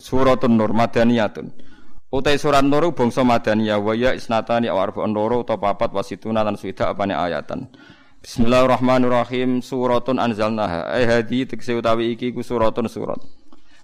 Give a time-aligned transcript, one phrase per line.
[0.00, 1.52] Suratun Nur Madaniyatun.
[2.08, 6.56] Utai surat Nur bangsa Madaniyah wa ya isnatani aw arba'un loro utawa papat wasituna lan
[6.56, 7.68] suida apane ayatan.
[8.24, 9.60] Bismillahirrahmanirrahim.
[9.60, 10.96] Suratun anzalnaha.
[10.96, 13.20] Eh hadi tekse utawi iki ku suratun surat.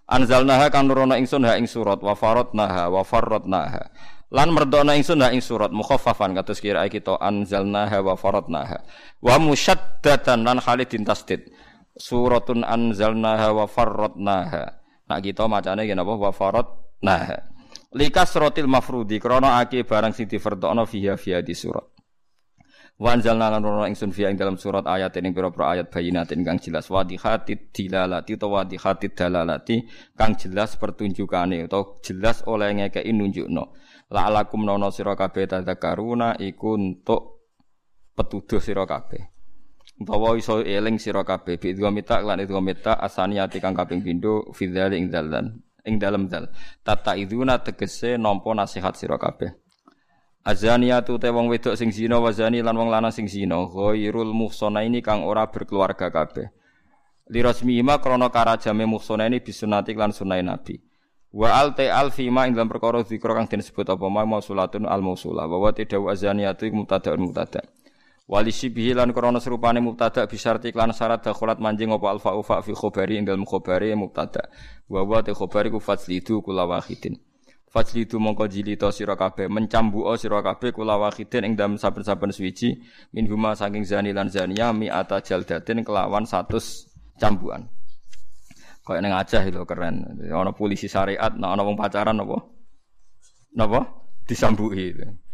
[0.08, 3.92] Anzalnaha kan nurono ingsun ha ing surat wa faradnaha wa farradnaha.
[4.32, 8.80] Lan merdona ingsun ha ing surat mukhaffafan kados kira kita anzalnaha wa faradnaha.
[9.20, 11.52] Wa musyaddatan lan khalidin tasdid.
[11.92, 14.85] Suratun anzalnaha wa farradnaha.
[15.06, 16.66] Nak kita macane ngene apa wa farad
[17.02, 17.54] nah.
[17.96, 21.86] Likas rotil mafrudi krana ake barang sing difardhokno fiha fiha di surat.
[22.96, 26.88] Wanzalna lan rono ingsun fiha ing dalam surat ayat ing pira-pira ayat bayinatin kang jelas
[26.88, 29.84] wadihatid dilalati utawa wadihatid dalalati
[30.16, 33.64] kang jelas pertunjukane utawa jelas oleh ngekeki nunjukno.
[34.08, 37.52] La'alakum nono sira kabeh tadzakaruna iku untuk
[38.16, 39.35] petuduh sira kabeh.
[39.96, 44.92] Utawa iso eling sira kabeh bi mita lan itu mita asaniyati kang kaping pindho fidzal
[44.92, 46.50] ing dalan ing dalem dal.
[46.82, 49.54] Tata iduna tegese nampa nasihat sira kabeh.
[50.46, 55.26] Azaniyatu te wong wedok sing zina wazani lan wong lanang sing zina ghairul muhsanaini kang
[55.26, 56.50] ora berkeluarga kabeh.
[57.26, 60.78] Lirasmihima krana karajame muhsanaini bisunati lan sunai nabi.
[61.34, 65.02] Wa al te al fima ing dalam perkara zikra kang disebut apa ma mausulatun al
[65.02, 67.75] mausula wa wa tadawu azaniyatu mubtada'un mubtada'.
[68.26, 72.74] Wali sibihi lan krana serupane mubtada bisarti lan syarat dakhulat manjing apa alfa ufa fi
[72.74, 74.50] khabari ing dalem khabari mubtada
[74.90, 77.14] wa wa te khabari ku faslidu kula wahidin
[77.70, 82.82] faslidu mongko jilita sira kabeh mencambuka sira kabeh kula wahidin ing dalem saben-saben suwiji
[83.14, 86.50] min huma saking zani lan zania mi ata jaldatin kelawan 100
[87.22, 87.70] cambukan
[88.86, 90.14] Kayak neng aja itu keren.
[90.30, 92.38] Ono polisi syariat, ono wong pacaran apa?
[93.58, 93.82] Napa?
[94.22, 95.25] Disambuhi itu.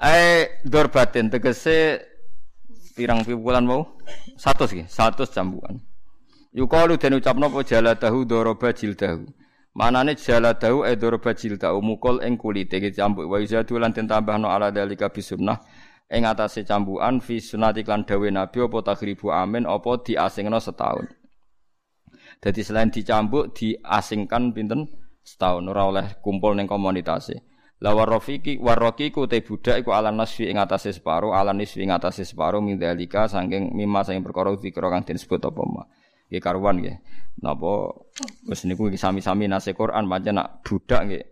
[0.00, 2.02] Eh dorbatin tegese
[2.98, 3.98] pirang piwulan mau
[4.34, 5.78] satu sih satu cambukan.
[6.54, 9.26] Yukalu dan ucapno apa jaladahu doroba jildahu.
[9.74, 14.46] Manane jaladahu e doroba jildahu mukul ing kulite iki cambuk wa izadu lan den tambahno
[14.46, 15.58] ala dalika bisunnah
[16.06, 21.10] ing atase cambukan fi sunati lan dawe nabi apa taghribu amin apa diasingno setahun.
[22.38, 24.90] Jadi selain dicambuk diasingkan pinten
[25.26, 27.42] setahun ora oleh kumpul ning komunitasnya.
[27.82, 31.90] La warrafiki warraki ku te budak iku ala nasfi ing atase separo, ala nisfi ing
[31.90, 35.82] atase separo min dalika saking mimma saking perkara dikira kang disebut apa ma.
[36.30, 36.96] Nggih karuan nggih.
[37.42, 37.90] Napa
[38.46, 41.24] wis niku sami-sami nase Quran pancen nak budak nggih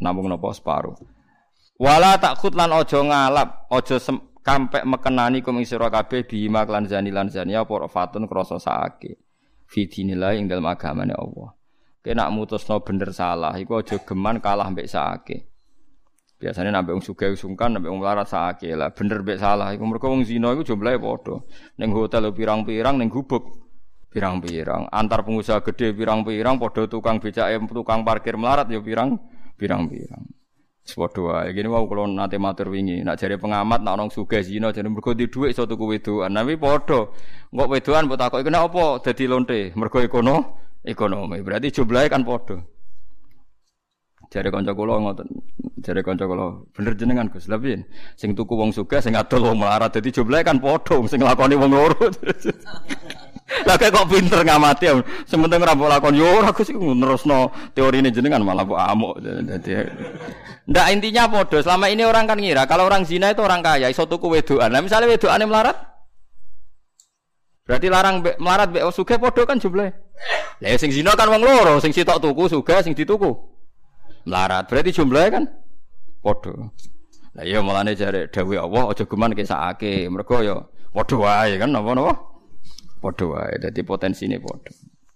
[0.00, 0.96] namung napa separo.
[1.76, 3.96] Wala takut lan aja ngalap, aja
[4.44, 9.20] kampek mekenani kum ing sira kabeh bima lan zani lan zania apa fatun krasa saake.
[9.68, 11.50] Fi dinillah ing dalem agamane Allah.
[12.04, 15.53] Kena mutusno bener salah, iku aja geman kalah mbek saake.
[16.34, 18.90] Biasanya nabi wong sugih sungkan, nabi wong larat sakake lah.
[18.90, 21.40] Bener mbek salah iku mergo wong zina iku jumlahe padha.
[21.78, 23.64] Ning hotel pirang-pirang, ning gubuk
[24.10, 24.90] pirang-pirang.
[24.90, 29.16] Antar pengusaha gede pirang-pirang padha tukang becake tukang parkir melarat ya pirang
[29.56, 30.26] pirang-pirang.
[30.84, 31.48] Sepadha wae.
[31.56, 35.16] Gini wau kula nate matur wingi, nak jare pengamat nak orang sugih zina jare mergo
[35.16, 36.28] di dhuwit iso tuku wedokan.
[36.34, 37.08] Nabi padha.
[37.54, 39.72] Engko wedokan mbok takoki kena apa dadi lonte?
[39.72, 40.36] Mergo ekono
[40.84, 41.40] ekonomi.
[41.40, 42.73] Berarti jumlahe kan padha.
[44.34, 45.30] Jare kanca kula ngoten.
[45.78, 47.46] Jare kanca kula, bener jenengan Gus.
[47.46, 47.86] Piye?
[48.18, 49.94] Sing tuku wong sugih, sing adol wong melarat.
[49.94, 52.10] Dadi jumlahe kan padha, sing nglakoni wong loro.
[53.68, 54.90] Lah kok pinter ngamati.
[55.30, 59.14] Sementing ora mbok lakon yo ora Gus iku nerusno teorine jenengan malah mbok amuk.
[59.22, 59.70] Dadi
[60.66, 61.62] Ndak intinya padha.
[61.62, 64.74] Selama ini orang kan ngira kalau orang zina itu orang kaya, iso tuku wedokan.
[64.74, 65.78] Nah misalnya wedokane melarat
[67.64, 69.94] Berarti larang be, melarat be sugih padha kan jumlahe.
[70.58, 73.53] Lah sing zina kan wong loro, sing sitok tuku sugih, sing dituku
[74.24, 74.64] melarat.
[74.68, 75.44] Berarti jumlahnya kan
[76.24, 76.72] padha.
[77.34, 80.08] Lah iya mulane jare dawuh Allah aja geman kesakake.
[80.08, 80.56] Mergo ya
[80.92, 82.16] padha wae kan napa-napa?
[83.00, 83.54] Padha wae.
[83.60, 84.72] Dadi potensine padha.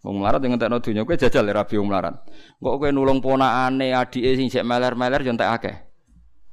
[0.07, 2.15] Wong melarat yang ngentekno donya kowe jajal ya rabi wong melarat.
[2.63, 5.77] Kok kowe nulung ponakane adike sing sik meler-meler yo entek akeh.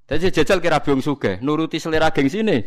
[0.10, 2.58] Dadi jajal kira rabi wong sugih, nuruti selera geng sini.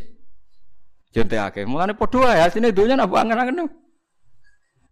[1.11, 1.64] Yo entek akeh.
[1.67, 3.67] Mulane padha wae asine donya napa angen-angen.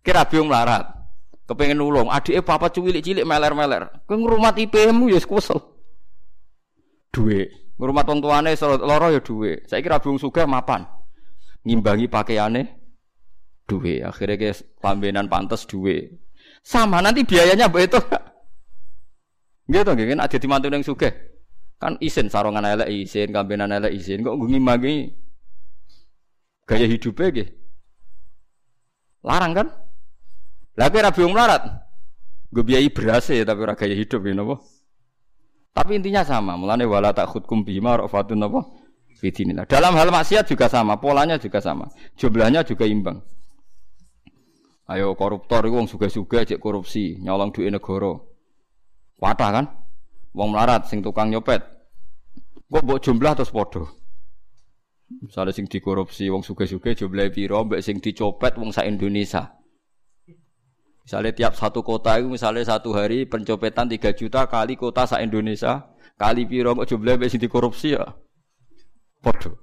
[0.03, 0.96] Kira rabi wong melarat.
[1.47, 2.11] Kepengen nulung.
[2.11, 4.05] Adike papa cilik-cilik meler-meler.
[4.05, 5.77] Kowe ngrumat IP-mu ya kesel
[7.17, 7.49] duwe
[7.81, 10.85] ngrumat wong tuane lara ya duwe saiki ra bung sugih mapan.
[11.65, 12.63] Ngimbangi pakaiane
[13.65, 16.27] duwe akhirnya ke pambenan pantes duwe
[16.67, 18.01] Sama nanti biayanya mbok itu.
[19.71, 21.15] Nggih to nggih, nek dadi mantu ning sugih.
[21.79, 25.15] Kan isin sarongan elek isin, kambenan elek isin, kok ngimagi
[26.67, 27.49] gaya hidupnya nggih.
[29.23, 29.67] Larang kan?
[30.77, 31.63] Lah kowe ra melarat.
[32.53, 34.61] Gue biayai beras ya tapi ora gaya hidup ya napa?
[35.77, 38.65] Tapi intinya sama, mulane wala takhudkum bima rafatun napa?
[39.17, 39.65] Fidinillah.
[39.65, 41.89] Dalam hal maksiat juga sama, polanya juga sama.
[42.21, 43.21] Jumlahnya juga imbang.
[44.87, 48.15] Ayo koruptor itu wong suga-suga cek korupsi, nyolong duit negara.
[49.19, 49.67] Watah kan?
[50.37, 51.65] Wong melarat sing tukang nyopet.
[52.71, 53.83] Kok mbok jumlah terus padha.
[55.07, 59.56] Misalnya sing dikorupsi wong suga-suga jumlah piro mbek sing dicopet wong sak Indonesia.
[61.07, 65.87] Misalnya tiap satu kota itu misalnya satu hari pencopetan 3 juta kali kota sak Indonesia
[66.19, 68.11] kali piro kok jumlah mbek sing dikorupsi ya.
[69.23, 69.55] Padha.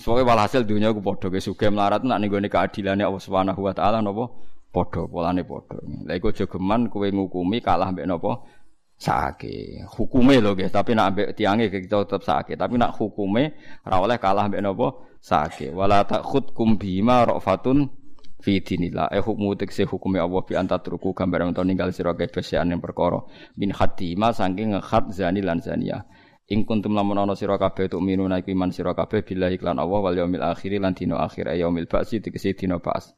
[0.00, 3.76] Soalnya walhasil dunia aku podo ke suge melarat nak nih gue keadilannya Allah Subhanahu Wa
[3.76, 4.40] Taala nopo
[4.72, 5.84] podo polane podo.
[6.08, 8.48] Lah iku jogeman kue ngukumi kalah mbek nopo
[8.96, 9.84] sake.
[9.84, 12.56] Hukume lho guys, tapi nak mbek tiange kita tetap sake.
[12.56, 13.52] Tapi nak hukume
[13.84, 15.76] ora oleh kalah mbek nopo sake.
[15.76, 17.97] Wala takhudkum bima rafatun
[18.38, 19.10] fi dinillah.
[19.10, 23.26] Eh hukmu tekse hukume Allah bi antatruku gambar untuk ninggal sira kabeh yang perkara
[23.58, 26.06] bin khatima saking ngekhat zani lan zaniyah.
[26.48, 30.00] Ing kuntum lamun ana sira kabeh tuk minuna iku iman sira kabeh billahi lan Allah
[30.00, 33.12] wal yaumil akhir lan dina akhir yaumil ba'si tegese dina ba'as.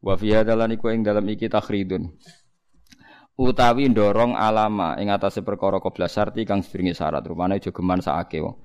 [0.00, 2.08] Wa fi hadalan iku ing dalam iki takhridun.
[3.36, 8.40] Utawi ndorong alama ing atase perkara koblas sarti kang sedurunge syarat rupane aja geman sakake
[8.40, 8.56] wong.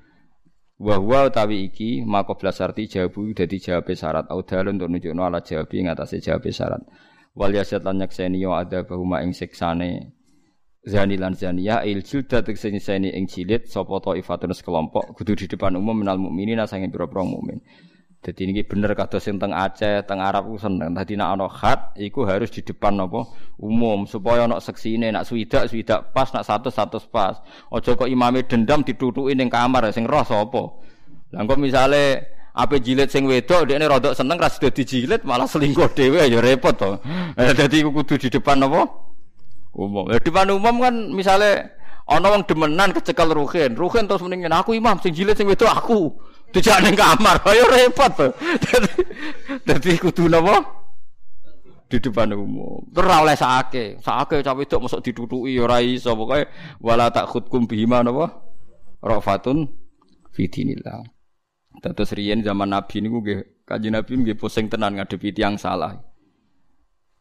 [0.80, 5.40] Wa huwa utawi iki maka sarti jawabu dadi jawabe syarat au dalun untuk nunjukno ala
[5.40, 6.84] jawabi ing atase jawabe syarat.
[7.36, 10.12] Wal yasat lan nyakseni yo ada bahuma ing siksane
[10.84, 15.80] zani lan zaniyah il jilda tegese nyeseni ing jilid sapa taifatun sekelompok kudu di depan
[15.80, 17.64] umum minal mukminin sange pira-pira mukmin.
[18.26, 20.98] Dadi ini bener kados sing teng Aceh, teng Arab ku seneng.
[20.98, 23.22] Dadi nek ana khat iku harus di depan apa
[23.62, 27.38] umum supaya ana seksine nek swidak swidak pas nek satu satu pas.
[27.70, 30.74] Aja kok imame dendam ditutuki ning kamar sing roh sapa.
[31.38, 35.94] Lah kok misale ape jilid sing wedok dekne rodok seneng ra sida dijilid malah selingkuh
[35.94, 36.98] dhewe ya repot to.
[37.38, 38.90] Dadi kudu di depan apa?
[39.78, 40.10] umum.
[40.10, 41.70] Ya depan umum kan misalnya
[42.10, 46.02] ana wong demenan kecekel ruhin, ruhin terus mendingin aku imam sing jilid sing wedok aku.
[46.56, 48.28] Dijak ning kamar, ayo repot to.
[49.68, 50.64] Dadi kudu napa?
[51.92, 52.88] Di depan umum.
[52.96, 54.00] Ora oleh sakake.
[54.00, 56.16] Sakake cawe wedok mosok ditutuki ya ora iso.
[56.16, 56.48] Pokoke
[56.80, 58.32] wala tak khutkum bihima napa?
[59.04, 59.68] Rafatun
[60.32, 61.04] fi dinillah.
[61.84, 65.92] Terus riyen zaman Nabi niku nggih Kanjeng Nabi nggih pusing tenan ngadepi tiyang salah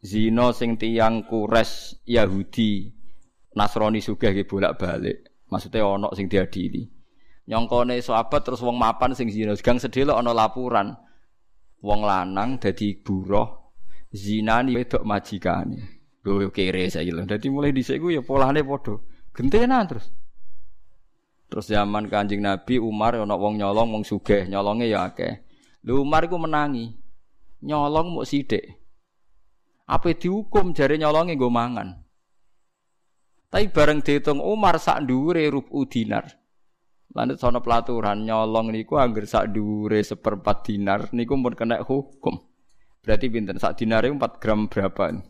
[0.05, 2.93] zina sing tiyang kures Yahudi
[3.55, 5.47] Nasrani sugih ge bolak-balik.
[5.47, 6.91] Maksudnya ana sing diadili.
[7.45, 10.97] Nyongkone sahabat terus wong mapan sing zina, gang sedelo ana laporan.
[11.85, 13.45] Wong lanang dadi buruh
[14.09, 16.09] zinani wedok majikane.
[16.25, 17.29] Lho kere saiki lho.
[17.29, 18.97] Dadi mulai dhisik ku ya polane padha.
[19.29, 20.09] Gentenan terus.
[21.45, 25.45] Terus zaman Kanjeng Nabi Umar ana wong nyolong wong sugih, nyolonge ya akeh.
[25.85, 26.97] Lho Umar iku menangi.
[27.61, 28.65] Nyolong muk sithik.
[29.85, 32.01] Apa dihukum jari nyolongi gue mangan.
[33.53, 36.25] Tapi bareng dihitung Umar sak dhuwure rubu dinar.
[37.15, 42.35] Lanjut sono pelaturan nyolong niku angger sak dhuwure seperempat dinar niku pun kena hukum.
[42.99, 45.23] Berarti pinten sak dinare 4 gram berapa?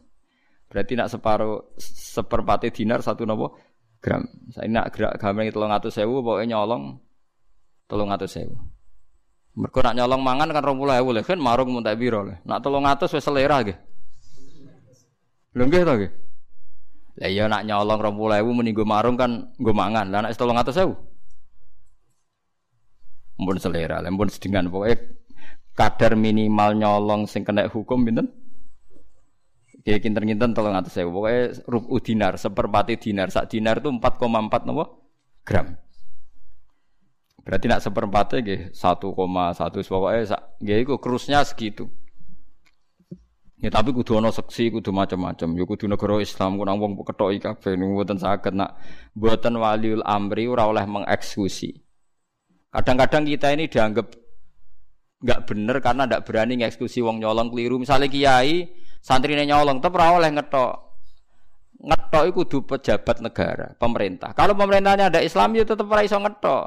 [0.65, 3.53] Berarti nak separuh seperempat dinar satu nopo
[4.01, 4.25] gram.
[4.49, 6.97] Saya nak gerak gambar telung atus sewu pokoknya nyolong
[7.85, 8.57] telung atus sewu.
[9.53, 13.29] Mereka nak nyolong mangan kan rompul ewu kan marung muntah biro Nak telung atus wes
[13.29, 13.77] gitu.
[15.53, 16.11] Lho nggih to nggih.
[17.15, 20.09] Lah iya nak nyolong 20.000 muni nggo marung kan nggo mangan.
[20.09, 21.14] Lah nek 300.000.
[23.35, 24.95] Mumpun selera, lah mumpun sedengan pokoke
[25.75, 28.31] kadar minimal nyolong sing kena hukum pinten?
[29.85, 31.05] Kayak kinten-kinten tolong atas saya.
[31.05, 33.29] Pokoknya rubu dinar, seperempat dinar.
[33.29, 35.05] Sak dinar itu 4,4 nopo
[35.45, 35.77] gram.
[37.45, 39.13] Berarti nak seperempatnya gih 1,1
[39.85, 41.85] pokoknya sak gih itu kerusnya segitu.
[43.61, 45.53] Ya tapi kudu ana seksi, kudu macam-macam.
[45.53, 48.81] Ya kudu negara Islam ku nang wong ketoki kabeh niku mboten saged nak
[49.13, 51.84] mboten waliul amri ora oleh mengeksekusi.
[52.75, 54.07] Kadang-kadang kita ini dianggap
[55.23, 57.79] nggak bener karena ndak berani ngeksekusi wong nyolong keliru.
[57.79, 58.67] Misalnya kiai
[58.99, 60.73] santrine nyolong tetep ora oleh ngetok.
[61.75, 64.35] Ngetok iku kudu pejabat negara, pemerintah.
[64.35, 66.65] Kalau pemerintahnya ada Islam ya tetep ora iso ngetok.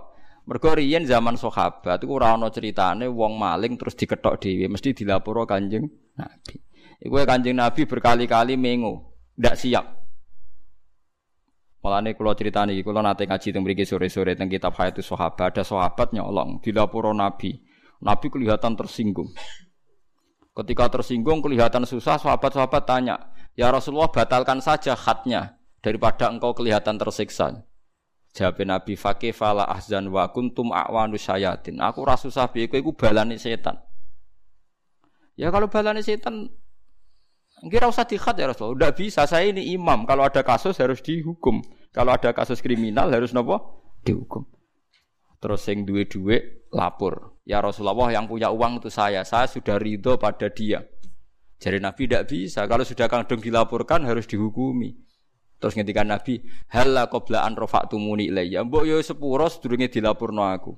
[0.49, 5.45] Mergo riyen zaman sahabat iku ora ana critane wong maling terus diketok dhewe, mesti dilaporo
[5.45, 5.85] Kanjeng
[6.17, 6.57] Nabi.
[6.99, 9.98] Iku kanjeng Nabi berkali-kali mengo, ndak siap.
[11.89, 15.65] Malane kula critani iki kula nate ngaji teng mriki sore-sore teng kitab Hayatus Sahabat ada
[15.65, 17.57] sahabat nyolong dilaporo Nabi.
[18.05, 19.33] Nabi kelihatan tersinggung.
[20.53, 23.17] Ketika tersinggung kelihatan susah sahabat-sahabat tanya,
[23.57, 27.65] Ya Rasulullah batalkan saja khatnya daripada engkau kelihatan tersiksa.
[28.37, 31.81] Jawab Nabi Fakih fala ahzan wa kuntum a'wanu syayatin.
[31.81, 33.81] Aku rasu sabi iku iku balani setan.
[35.41, 36.53] Ya kalau balani setan
[37.67, 38.87] Kira usah dikhat ya Rasulullah.
[38.87, 40.07] Udah bisa, saya ini imam.
[40.07, 41.59] Kalau ada kasus harus dihukum.
[41.93, 44.45] Kalau ada kasus kriminal harus nopo dihukum.
[45.39, 47.39] Terus yang duwe-duwe lapor.
[47.47, 49.23] Ya Rasulullah yang punya uang itu saya.
[49.23, 50.83] Saya sudah ridho pada dia.
[51.59, 52.67] Jadi Nabi tidak bisa.
[52.67, 54.95] Kalau sudah kandung dilaporkan harus dihukumi.
[55.59, 56.39] Terus ngendikan Nabi,
[56.71, 60.73] "Halla qabla an rafa'tumuni ilayya." Mbok yo sepuro sedurunge dilaporno aku.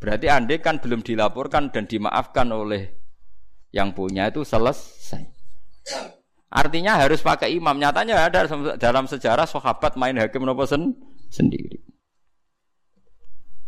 [0.00, 2.88] Berarti andai kan belum dilaporkan dan dimaafkan oleh
[3.68, 5.28] yang punya itu selesai.
[6.54, 7.74] Artinya harus pakai imam.
[7.74, 8.46] Nyatanya ada
[8.78, 10.94] dalam sejarah sahabat main hakim nopo sen
[11.26, 11.82] sendiri.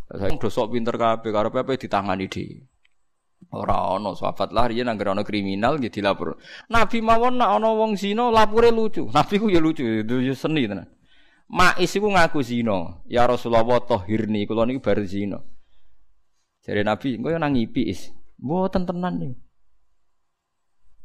[0.06, 2.46] Saya dosok pinter kabeh karo pepe ditangani di.
[3.50, 6.38] Ora ana sahabat lah riyen anggere ana kriminal nggih dilapor.
[6.70, 9.10] Nabi mawon nak ana wong zina lapure lucu.
[9.10, 10.86] Nabi ku ya lucu, ya seni tenan.
[11.50, 13.02] Mais iku ngaku zina.
[13.10, 15.42] Ya Rasulullah tahirni kula niki bar zina.
[16.62, 18.10] Jare Nabi, engko yo nang ngipi is.
[18.38, 19.34] Mboten tenan nih.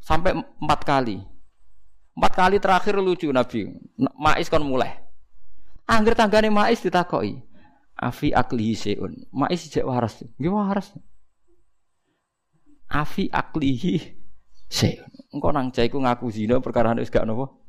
[0.01, 1.21] Sampai empat kali.
[2.11, 3.71] Empat kali terakhir lucu Nabi.
[4.19, 4.99] Mais kon mulai.
[5.87, 7.39] Angger tanggane Mais ditakoi.
[7.95, 9.13] Afi aklihi seun.
[9.31, 10.23] Mais jek waras.
[10.39, 10.91] Nggih waras.
[12.91, 13.95] afi aklihi
[14.67, 14.99] se
[15.31, 17.63] engko nang cah iku ngaku zina perkara wis gak nopo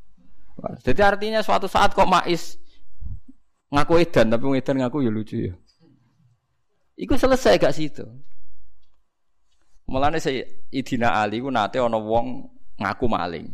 [0.83, 2.59] jadi artinya suatu saat kok mais
[3.71, 5.55] ngaku edan tapi edan ngaku ya lucu ya
[6.99, 8.05] iku selesai gak situ
[9.83, 12.49] Mulane saya Idina Ali ku nate ana wong
[12.81, 13.45] ngaku maling.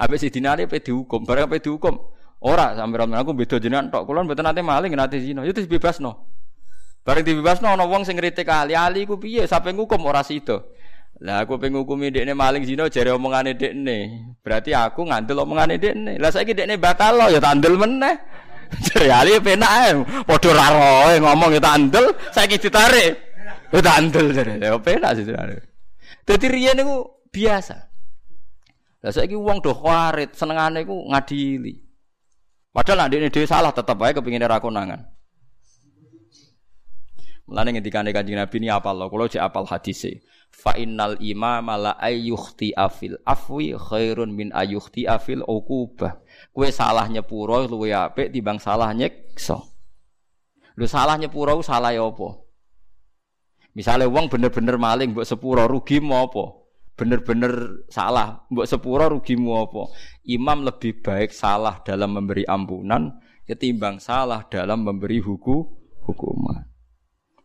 [0.00, 2.00] Ape Idina Ali pe dihukum, bareng pe dihukum.
[2.40, 4.08] Ora sampe aku beda jenengan tok.
[4.08, 5.44] Kula mboten nate maling nate zina.
[5.44, 6.24] Ya dibebasno.
[7.04, 8.72] Bareng dibebasno ana wong sing ngritik Ali.
[8.72, 10.64] Ali ku piye sampe ngukum ora sida.
[11.20, 14.24] Lah aku pengen ngukumi dekne maling zina jare omongane dekne.
[14.40, 16.16] Berarti aku ngandel omongane dekne.
[16.16, 18.16] Lah saiki dekne batal lo ya tandel meneh.
[18.86, 20.00] Jare ali penak.
[20.24, 23.18] Padha ra roe ngomong ya tandel, saiki ditarik.
[23.68, 24.56] Ya tandel jare.
[24.56, 25.60] Ya penak sih jare.
[26.24, 27.89] Dadi riyen niku biasa.
[29.00, 31.80] Lah saiki wong do kharit, senengane iku ngadili.
[32.70, 35.02] Padahal nek dhewe salah tetep ae kepingine ra konangan.
[37.50, 40.22] Mulane ngendikane Kanjeng Nabi ini apal lho, kula jek apal hadise.
[40.54, 46.22] Fa innal imama la ayyukhti afil afwi khairun min ayyukhti afil uqubah.
[46.54, 49.58] Kowe salah nyepuro luwe apik timbang salah nyeksa.
[50.78, 52.28] Lu salah nyepuro salah apa?
[53.74, 56.59] Misale wong bener-bener maling mbok sepuro rugi mau apa?
[57.00, 59.88] Bener-bener salah mbok sepuro rugi mau apa?
[60.28, 63.16] Imam lebih baik salah dalam memberi ampunan
[63.48, 65.64] ketimbang salah dalam memberi hukum
[66.04, 66.60] hukuman.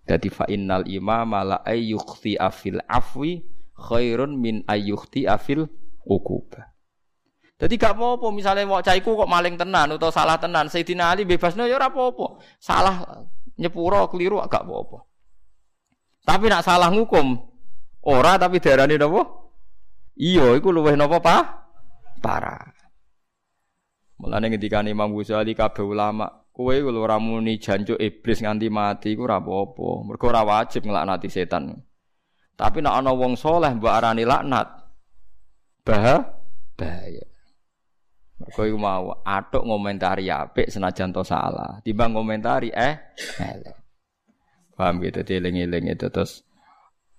[0.04, 3.48] Jadi fa innal imama la ayyukhti afil afwi
[3.80, 5.72] khairun min ayyukhti afil
[6.04, 6.76] ukuba.
[7.56, 11.64] Jadi gak apa-apa misalnya wong caiku kok maling tenan atau salah tenan Sayyidina Ali bebasno
[11.64, 12.44] ya apa-apa.
[12.60, 13.24] Salah
[13.56, 15.08] nyepuro keliru gak apa-apa.
[16.28, 17.40] Tapi nak salah ngukum
[18.04, 19.45] ora tapi darani napa?
[20.16, 21.38] Iya iku luweh napa pa?
[22.24, 22.72] Parah.
[24.16, 29.28] Mulane ngendikane Imam Ghazali kabeh ulama Kowe kalau ora muni jancuk iblis nganti mati iku
[29.28, 30.08] ora apa-apa.
[30.08, 31.76] Mergo ora wajib nglaknati setan.
[32.56, 34.68] Tapi nek ana wong soleh mbok arani laknat,
[35.84, 36.24] bah
[36.80, 37.28] bahaya.
[38.40, 43.04] Mergo iku mau atuk ngomentari apik senajan to salah, timbang ngomentari eh.
[44.80, 46.48] Paham gitu dieling-eling itu terus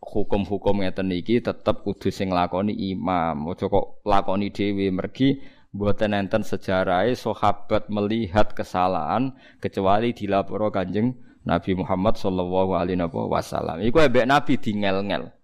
[0.00, 3.46] hukum-hukum ngeten iki tetep kudu sing lakoni imam.
[3.48, 11.76] Ojo kok lakoni dhewe mergi Buatan enten sejarahnya sahabat melihat kesalahan kecuali dilapor kanjeng Nabi
[11.76, 13.84] Muhammad Shallallahu Alaihi Wasallam.
[13.84, 15.36] Iku ebek Nabi ngel-ngel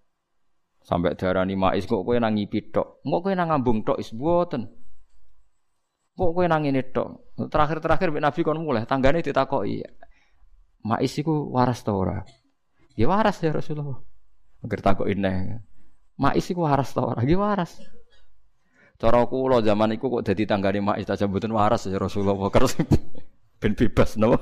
[0.83, 4.67] Sampai darah ni mais kok kue nangi pitok, kok kue nang ngambung tok is buatan.
[6.11, 7.39] Kok kue nang ini tok.
[7.39, 9.79] Terakhir-terakhir ebek Nabi kon mulai tanggane ditakoki.
[10.83, 12.19] Mais iku waras ta ora?
[12.99, 14.03] Ya waras ya Rasulullah.
[14.63, 15.59] Agar takoki neh.
[16.17, 17.21] Mais iku waras ta ora?
[17.27, 17.83] Ya waras.
[18.95, 22.79] Cara kula zaman iku kok dadi tanggane mak saja mboten waras ya Rasulullah kerus
[23.59, 24.39] ben bebas napa.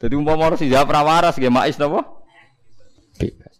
[0.00, 2.00] Dadi umpama harus dijawab ra waras nggih mak napa?
[3.20, 3.54] Bebas.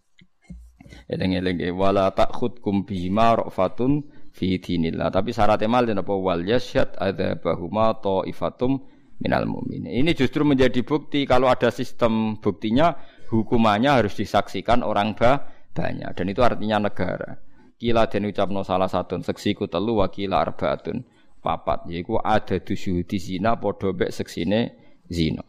[1.06, 5.12] Eleng-eleng wala takhudkum bima rafatun fi dinillah.
[5.12, 8.80] Tapi syaratnya mal napa wal yasyad adzabahuma taifatum
[9.20, 9.92] minal mu'minin.
[10.00, 12.96] Ini justru menjadi bukti kalau ada sistem buktinya
[13.28, 15.14] hukumannya harus disaksikan orang
[15.76, 17.36] banyak dan itu artinya negara.
[17.76, 21.04] Kila den ucapno salah satu seksi ku telu wakila arbaatun
[21.44, 24.60] papat yaiku ada di zina padha mek seksine
[25.12, 25.44] zina.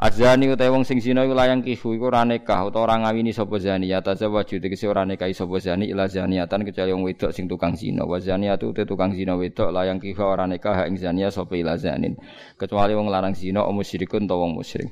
[0.00, 3.60] Azani utawa wong sing zina iku layang kihu iku ora nikah utawa ora ngawini sapa
[3.60, 7.76] zani ya tazawwaju tegese ora nikahi sapa zani ila zaniatan kecuali wong wedok sing tukang
[7.76, 11.76] zina wa zaniatu te tukang zina wedok layang kihu ora nikah ing zania sapa ila
[11.76, 12.16] zanin
[12.56, 14.88] kecuali wong larang zina musyrikun utawa wong musyrik.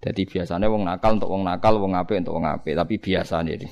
[0.00, 3.68] Dadi biasane wong nakal untuk wong nakal, wong apik untuk wong apik, tapi biasane iki.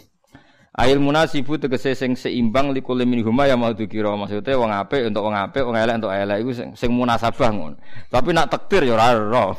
[0.79, 5.27] Ail munasibu tegese sing seimbang likul min huma ya mau dikira maksudnya wong apik untuk
[5.27, 7.77] wong apik, wong elek untuk elek iku sing, sing munasabah ngono.
[8.13, 9.57] Tapi nak takdir ya ora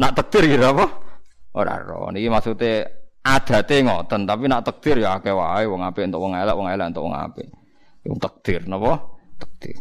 [0.00, 0.86] Nak takdir kira apa?
[1.56, 2.08] Ora ro.
[2.08, 2.88] Niki maksude
[3.20, 6.86] adate ngoten, tapi nak takdir ya akeh wae wong apik entuk wong elek, wong elek
[6.88, 7.48] entuk wong apik.
[8.08, 8.96] Wong takdir napa?
[9.36, 9.76] Takdir.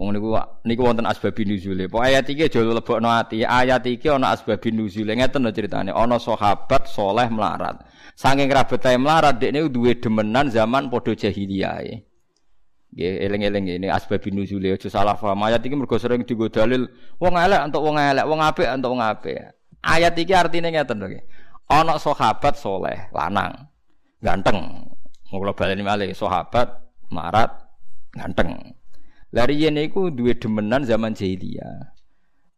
[0.00, 0.32] Wong niku
[0.64, 1.84] niku wonten asbabin nuzule.
[1.84, 3.44] Pok ayat iki aja lebokno ati.
[3.44, 5.12] Ayat iki ana asbabin nuzule.
[5.12, 5.92] Ngeten lho critane.
[5.92, 7.84] Ana sahabat soleh melarat.
[8.16, 11.84] Saking rabetae melarat dekne duwe demenan zaman padha jahiliyah.
[12.90, 15.36] Nggih eling-eling ini asbabun nuzul aja salah paham.
[15.44, 16.88] Ayat iki mergo sering dienggo dalil
[17.20, 19.36] wong elek untuk wong elek, wong apik untuk wong apik.
[19.84, 21.20] Ayat iki artine ngeten lho.
[21.68, 23.68] Ana sahabat soleh, lanang,
[24.24, 24.90] ganteng.
[25.28, 26.72] Mula baleni malih sahabat
[27.12, 27.52] marat
[28.10, 28.79] ganteng.
[29.30, 31.94] Lari yen iku duwe demenan zaman jahiliyah.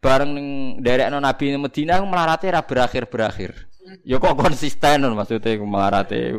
[0.03, 0.49] Bareng ning
[0.81, 3.69] derekno Nabi Madinah melarate ra berakhir-berakhir.
[4.03, 6.39] Ya kok konsisten maksudnya melarate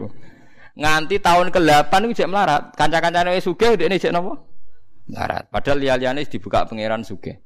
[0.74, 2.74] nganti tahun ke-8 iku jek melarat.
[2.74, 4.42] Kanca-kancane wis sugih ndekne jek napa?
[5.06, 5.46] Melarat.
[5.54, 7.38] Padahal liya-liyane dibuka pangeran sugih.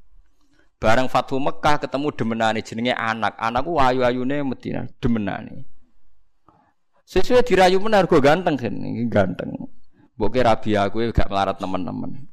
[0.78, 3.36] Bareng Fathu Mekah ketemu demenane jenenge anak.
[3.36, 5.68] Anakku ayu-ayune Madinah demenane.
[7.08, 8.74] Sesuai dirayu menar go ganteng kan,
[9.08, 9.50] ganteng.
[10.18, 12.28] Mbok rabi aku gak melarat teman-teman.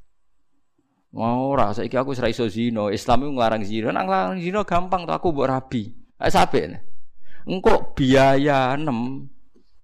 [1.16, 2.92] Mau ora saiki aku wis iso zina.
[2.92, 3.96] Islam iku nglarang zina.
[3.96, 5.96] Nang nglarang zina gampang to aku mbok rabi.
[6.20, 6.76] Eh sampe.
[7.48, 8.84] Engko biaya 6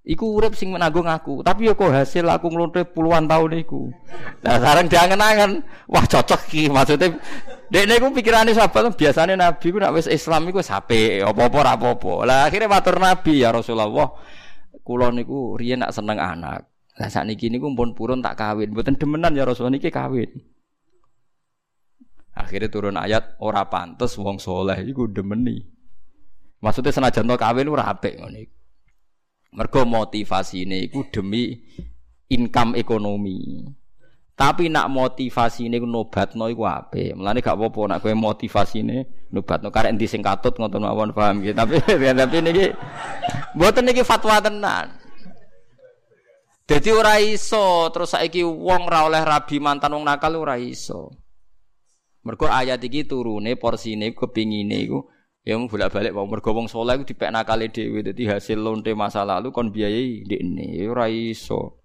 [0.02, 3.86] Iku urip sing menanggung aku, tapi yo kok hasil aku nglonte puluhan tahun iku.
[4.42, 7.14] Nah, sekarang diangen-angen, wah cocok ki maksudnya
[7.70, 12.14] Dekne iku pikirane sahabat biasane Nabi ku nek wis Islam iku sape, apa-apa ora apa-apa.
[12.26, 14.12] Lah akhire matur Nabi ya Rasulullah,
[14.82, 16.66] kula niku riyen nak seneng anak.
[16.98, 20.34] Lah sakniki niku pun purun tak kawin, mboten demenan ya Rasulullah niki kawin.
[22.42, 25.62] Akhirnya turun ayat ora pantes wong soleh iku demeni.
[26.62, 28.54] Maksudnya senajan to kawin ora apik iku.
[29.52, 31.54] Mergo motivasine iku demi
[32.34, 33.68] income ekonomi.
[34.34, 37.14] Tapi nak motivasine iku nobatno iku apik.
[37.14, 41.54] Mulane gak apa-apa nak kowe motivasine nobatno karek endi sing katut ngoten mawon paham gitu.
[41.54, 41.78] Tapi
[42.26, 42.66] tapi niki
[43.54, 44.98] mboten niki fatwa tenan.
[46.66, 51.12] Jadi ora iso terus saiki wong ora oleh rabi mantan wong nakal ora iso.
[52.22, 55.10] Mergo ayat iki turune porsine kepingine iku
[55.42, 59.26] Ya mau bolak-balik mau mergo wong saleh iku dipek nakale dhewe dadi hasil lonte masa
[59.26, 61.82] lalu kon biayai ndekne ora iso.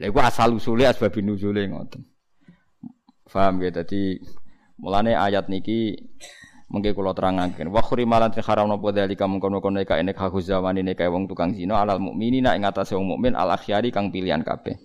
[0.00, 2.00] Lha iku asal usule asbab nuzule ngoten.
[3.28, 4.16] Paham ya dadi
[4.80, 6.00] mulane ayat niki
[6.72, 11.12] mengke kula terangaken wa khurimalan haram napa dalika mengkono-kono nek nek haku zaman ini kae
[11.12, 14.80] wong tukang zina alal mukminina ing atase wong mukmin al akhyari kang pilihan kabeh.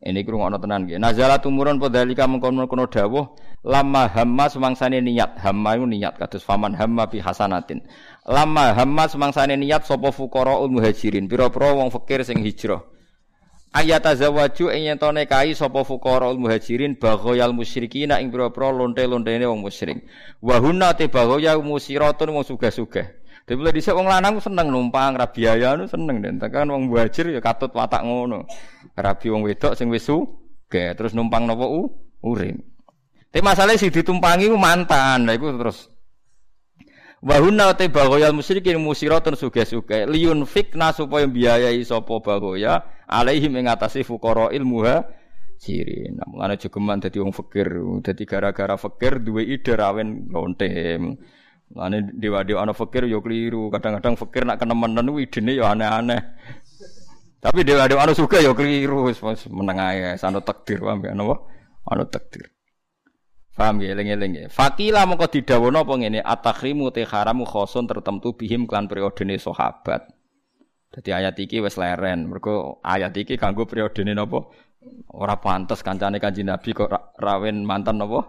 [0.00, 0.96] Ini kurung ono tenan nggih.
[0.96, 5.36] Nazala tumurun padhalika mengkono-kono dawuh lama hamma semangsane niat.
[5.36, 7.84] Hamma itu niat kados faman hamma bi hasanatin.
[8.24, 12.80] Lama hamma semangsane niat sapa fuqaraul muhajirin, pira-pira wong fakir sing hijrah.
[13.76, 19.60] Ayat azawaju ing yen tone kai sapa fuqaraul muhajirin baghoyal musyrikin ing pira-pira lonte-lontene wong
[19.60, 20.08] musyrik.
[20.40, 23.20] Wa hunna te baghoya musiratun wong sugih-sugih.
[23.44, 26.38] Dadi mulai dhisik wong lanang seneng numpang ra biaya seneng den.
[26.38, 28.46] Tekan wong muhajir ya katut watak ngono.
[29.00, 31.88] Rabi wong wedok sing wis sugih terus numpang napa u
[32.24, 32.60] urip.
[33.30, 35.24] Tapi masalah si ditumpangi ku mantan.
[35.26, 35.90] Lah iku terus
[37.20, 44.00] Wahuna te bagoyal musyrikin musiratun suge-suge liun fikna supaya biayai sapa bagoya alaihim ing atase
[44.00, 45.04] fuqara ilmuha
[45.60, 46.16] sirin.
[46.16, 47.68] Nah, mulane jogeman dadi wong fakir,
[48.00, 51.20] dadi gara-gara fakir duwe ide rawen lontem.
[51.70, 53.70] Lane dewa-dewa ana fakir yo keliru.
[53.70, 56.18] Kadang-kadang fakir nak kenemenan kuwi idene yo aneh-aneh.
[57.40, 59.16] Tapi dewa-dewa ana suka yo keliru wis
[59.48, 61.40] meneng ae sano takdir paham ya napa?
[61.88, 62.52] Ana takdir.
[63.56, 64.44] Paham ya eling-eling ya.
[64.52, 70.04] Fakila mongko didhawuhna apa ngene atakhrimu te haramu khosun tertentu bihim klan periodene sahabat.
[70.92, 72.28] Dadi ayat iki wis leren.
[72.28, 74.44] Mergo ayat iki kanggo periodene napa?
[75.12, 78.20] Ora pantes kancane Kanjeng Nabi kok rawen mantan napa?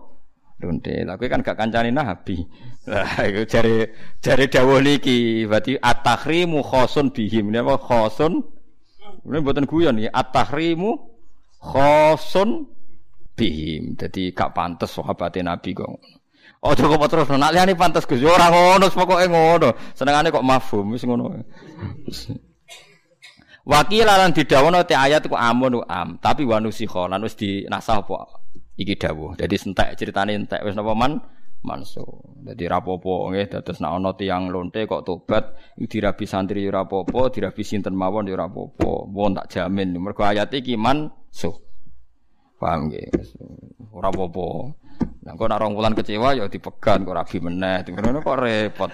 [0.61, 2.47] Lah kowe kan gak kancane Nabi.
[2.87, 3.91] Lah iku jare
[4.23, 7.51] jare dawuh niki berarti at-tahrimu khosun bihim.
[7.51, 8.60] Ini apa khosun?
[9.27, 10.09] Ini mboten guyon iki.
[10.09, 10.91] At-tahrimu
[11.61, 12.65] khosun
[13.37, 13.97] bihim.
[13.99, 16.01] Dadi gak pantes sahabate Nabi kok.
[16.61, 18.21] Oh kok terus nak liyane pantes Gus.
[18.21, 19.73] Ora ngono pokoke ngono.
[19.97, 21.33] Senengane kok mafhum wis ngono.
[23.61, 28.41] Wakil lan didhawono te ayat ku amun am, tapi wanusikha lan wis dinasah apa
[28.77, 29.37] iki dawuh.
[29.37, 31.21] Jadi sentek ceritane entek wis napa man
[31.61, 32.35] manso.
[32.41, 37.61] Dadi rapopo nggih dados nek ana tiyang lonte kok tobat dirabi santri ora apa-apa, dirabi
[37.61, 38.91] sinten mawon ora apa-apa.
[39.09, 41.61] Wong tak jamin mergo ayat iki manso.
[42.57, 43.09] Paham nggih?
[43.93, 44.47] Ora apa-apa.
[45.21, 47.85] Lah kok nek rong wulan kecewa ya dipegan kok rabi meneh.
[47.85, 48.89] Ngono kok repot.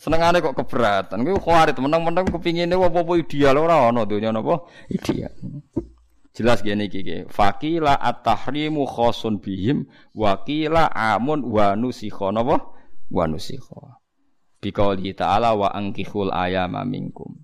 [0.00, 1.24] Senengane kok keberatan.
[1.24, 5.32] Kuwi khawarit meneng-meneng kepingine apa-apa ideal ora ana donya napa ideal.
[6.30, 7.26] Jelas gini iki.
[7.26, 12.70] Fakila at-tahrimu khosun bihim wakila amun wa nusikha napa?
[13.10, 13.98] Wa nusikha.
[14.62, 17.34] Biqauli ta'ala wa angkihul ayama minkum.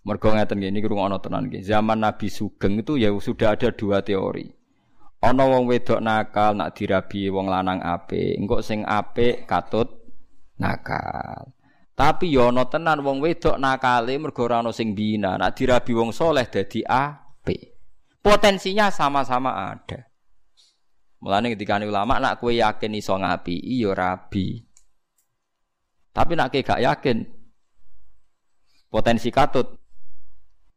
[0.00, 1.60] Mergo ngeten nggih niki rungokno tenan nggih.
[1.60, 4.48] Zaman Nabi Sugeng itu ya sudah ada dua teori.
[5.20, 9.92] Ana wong wedok nakal nak dirabi wong lanang apik, engko sing apik katut
[10.56, 11.52] nakal.
[11.92, 16.16] Tapi ya ana tenan wong wedok nakale mergo ora ana sing bina, nak dirabi wong
[16.16, 17.29] soleh dadi a
[18.20, 20.04] Potensinya sama-sama ada.
[21.20, 24.60] Mulane ketika ulama nak kue yakin iso ngapi, iyo rabi.
[26.10, 27.22] Tapi nak gak yakin,
[28.88, 29.80] potensi katut,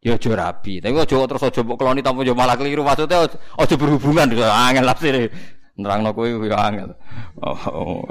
[0.03, 0.83] ya aja rabi.
[0.83, 5.31] Tapi aja terus aja mbok keloni tanpa yo malah keliru maksudnya aja berhubungan angel sih.
[5.79, 6.93] Nerangno kowe yo angel.
[7.41, 8.03] Oh, oh,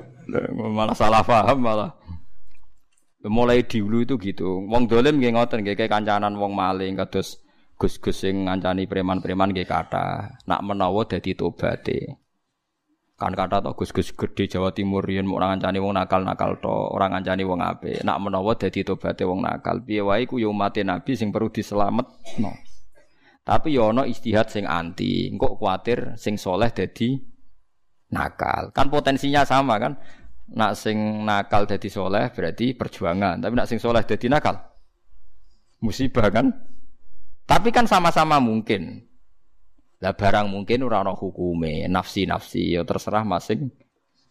[0.73, 1.93] malah salah paham malah.
[3.23, 4.67] Mulai dulu itu gitu.
[4.67, 7.39] Wong dolim nggih ngoten nggih kayak kancanan wong maling kados
[7.83, 12.15] gus-gus sing ngancani preman-preman nggih kata nak menawa dadi tobaté.
[13.19, 17.43] Kan kata to gus-gus gede Jawa Timur yen mau ngancani wong nakal-nakal to, orang ngancani
[17.43, 18.07] wong apik.
[18.07, 22.55] Nak menawa dadi tobaté wong nakal, piye wae ku yo umat Nabi sing perlu diselametno.
[23.43, 27.19] Tapi yo ana istihad sing anti, engko kuatir sing soleh dadi
[28.15, 28.71] nakal.
[28.71, 29.99] Kan potensinya sama kan?
[30.55, 34.55] Nak sing nakal dadi soleh berarti perjuangan, tapi nak sing soleh dadi nakal
[35.83, 36.47] musibah kan?
[37.47, 39.07] Tapi kan sama-sama mungkin.
[40.03, 43.71] Lah barang mungkin ora ana hukume, nafsi-nafsi ya terserah masing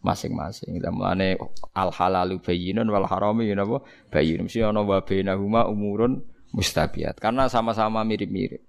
[0.02, 0.76] masing-masing.
[0.82, 1.38] Lah mulane
[1.72, 3.80] al halalu bayyinun wal harami ya napa
[4.12, 4.44] bayyin.
[4.44, 6.20] Mesti ana wa bainahuma umurun
[6.52, 7.16] mustabiat.
[7.16, 8.60] Karena sama-sama mirip-mirip.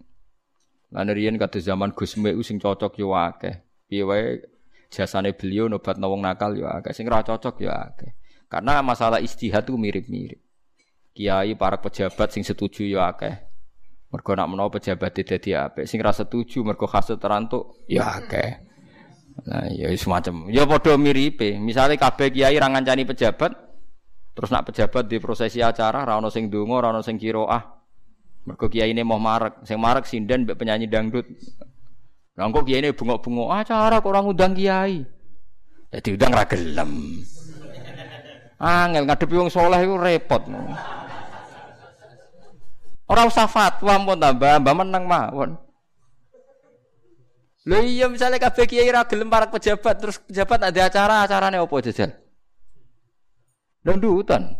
[0.93, 3.65] Lan riyen kata zaman Gus Mbek sing cocok yo akeh.
[3.89, 4.45] Piye wae
[4.93, 8.13] jasane beliau nobat wong nakal yo akeh, sing ora cocok yo akeh.
[8.45, 10.37] Karena masalah istihad itu mirip-mirip.
[11.17, 13.52] Kiai para pejabat sing setuju yo akeh.
[14.13, 18.61] Mergo nak menawa pejabat dadi apik, sing ra setuju mergo hasud terantuk ya akeh.
[19.49, 20.53] Nah, ya semacam.
[20.53, 21.57] Ya padha miripe.
[21.57, 23.57] Misale kabeh kiai ra ngancani pejabat,
[24.37, 27.81] terus nak pejabat di prosesi acara ra ono sing donga, ra ono sing kiroah.
[28.45, 31.25] Mergo kiai ini mau marek, sing marek sinden mbek penyanyi dangdut.
[32.37, 35.01] Lah kok kiai ini bengok-bengok acara kok orang ngundang kiai.
[35.89, 37.21] Ya diundang ra gelem.
[38.61, 40.45] Angel ngadepi wong saleh iku repot.
[43.13, 45.53] Ora usah fatwa pun tambah, mbah menang mawon.
[47.69, 52.09] Lho iya misalnya kabeh kiai gelem para pejabat terus pejabat ada acara, acarane opo jajal?
[53.85, 54.57] Dangdutan.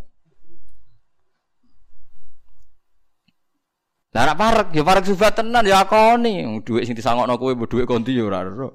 [4.14, 8.14] Lah nek parek ya parek subat tenan ya akoni, dhuwit sing disangokno kowe dhuwit konti
[8.14, 8.70] ya ora ero.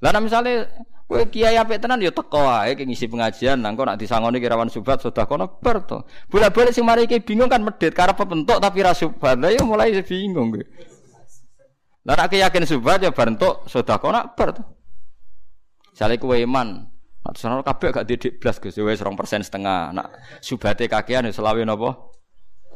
[0.00, 0.64] Lah nek misale
[1.10, 4.70] Kowe kiai apik tenan ya teko wae ke ngisi pengajian nang kok nak disangoni kirawan
[4.70, 6.06] subat sudah kono ber to.
[6.30, 9.34] Bola-balik sing mari iki bingung kan medhit karep bentuk tapi ra subat.
[9.42, 10.62] Lah ya mulai bingung kowe.
[12.06, 14.62] Lah nek yakin subat ya bar entuk sedekah nak ber to.
[15.98, 16.86] Jale kowe iman.
[17.26, 19.90] Nak sono kabeh gak didik blas Gus wis 2% setengah.
[19.90, 22.10] Nak subate kakean ya selawe napa?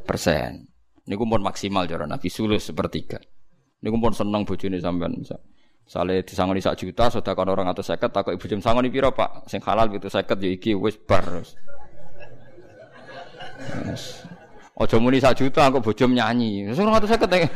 [0.04, 0.68] persen.
[1.08, 3.20] Niku pun maksimal cara Nabi sulus sepertiga.
[3.80, 5.40] Niku pun seneng bojone sampean misal.
[5.84, 9.44] Sale disangoni sak juta, sudah kan orang atau seket, takut ibu jam sangoni piro pak,
[9.44, 11.44] sing halal gitu seket ya iki wis bar.
[14.74, 16.66] Ojo muni sak juta, aku bojom nyanyi.
[16.72, 17.48] Suruh atau seket ya.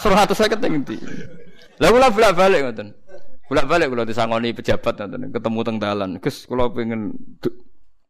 [0.00, 0.96] Suruh atau seket yang inti.
[1.78, 2.88] Lalu lah bolak balik ngoten.
[3.46, 6.10] Bolak balik kalau disangoni pejabat ngoten, ketemu teng dalan.
[6.18, 7.14] Gus, kalau pengen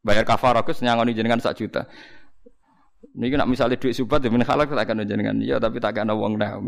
[0.07, 1.85] bayar kafarah, Gus nyangoni jenengan sak juta.
[3.19, 5.37] Ini nak misalnya duit subat, ya halal tak akan jenengan.
[5.43, 6.63] Iya, tapi tak akan uang dah.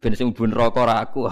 [0.00, 1.28] Ben sing bun rokok ora aku.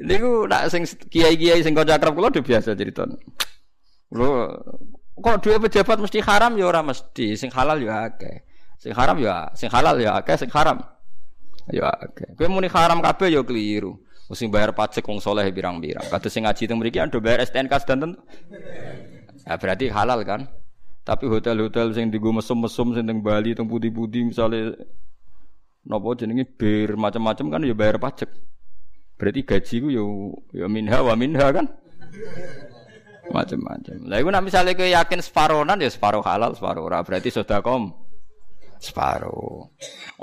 [0.00, 3.02] Niku nak sing kiai-kiai sing kanca akrab kula udah biasa cerita.
[4.14, 4.30] Lho,
[5.18, 8.46] kok duwe pejabat mesti haram ya ora mesti, sing halal ya akeh.
[8.78, 10.78] Sing haram ya, sing halal ya akeh, sing haram
[11.74, 12.32] ya akeh.
[12.38, 13.98] Kowe muni haram kabeh ya keliru.
[14.30, 16.06] Mesti bayar pajak wong soleh birang-birang.
[16.06, 18.14] Kados sing ngaji teng mriki ando bayar STNK sedanten.
[19.42, 20.46] Ya berarti halal kan?
[21.10, 24.78] Tapi hotel-hotel sing digo mesum-mesum sing teng Bali teng putih-putih misalnya
[25.82, 28.30] nopo jenenge bir macam-macam kan ya bayar pajak.
[29.18, 30.04] Berarti gaji ku ya
[30.54, 31.66] ya minha wa minha kan.
[33.34, 34.06] Macam-macam.
[34.06, 37.90] Lah iku nek misale kowe yakin separonan ya separuh halal, separuh ora berarti sedekah
[38.80, 39.66] Separuh.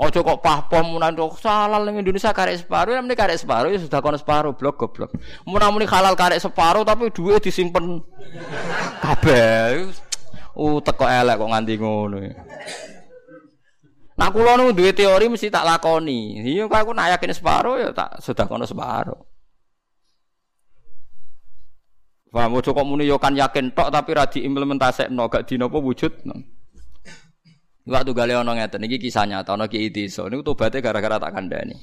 [0.00, 4.00] Ojo kok pahpom munan kok halal ning Indonesia karek separuh, ya karek separuh ya sudah
[4.00, 5.12] kono separuh blok goblok.
[5.44, 8.00] Mun halal karek separuh tapi duit disimpen
[9.04, 10.07] kabeh.
[10.58, 12.18] Uh teko elek kok nganti ngono.
[14.18, 16.42] Nah kula nu duwe teori mesti tak lakoni.
[16.42, 19.22] Iya kok aku nak yakin separuh ya tak sudah kono separuh.
[22.28, 26.12] Paham ojo kok muni yo kan yakin tok tapi ra diimplementasekno gak dina apa wujud.
[27.88, 31.78] Waktu gale ana ngeten iki kisah nyata ana ki desa niku tobaté gara-gara tak kandhani.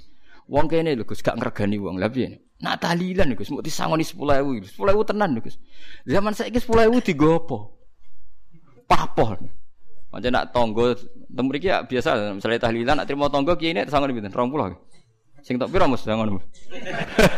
[0.46, 1.98] Wong kene lho Gus gak ngregani wong.
[1.98, 2.46] Lah piye?
[2.62, 4.78] Nak tahlilan Gus mau disangoni 10.000.
[4.78, 5.58] 10.000 tenan Gus.
[6.06, 7.42] Zaman saiki 10.000 digo
[8.86, 9.38] Papoh.
[10.14, 10.96] Macam nak tonggo
[11.28, 15.44] temu iki ya biasa misalnya tahlilan nak terima tonggo kiye ini sangon pinten 20.
[15.44, 16.40] Sing tok pira Mas sangon.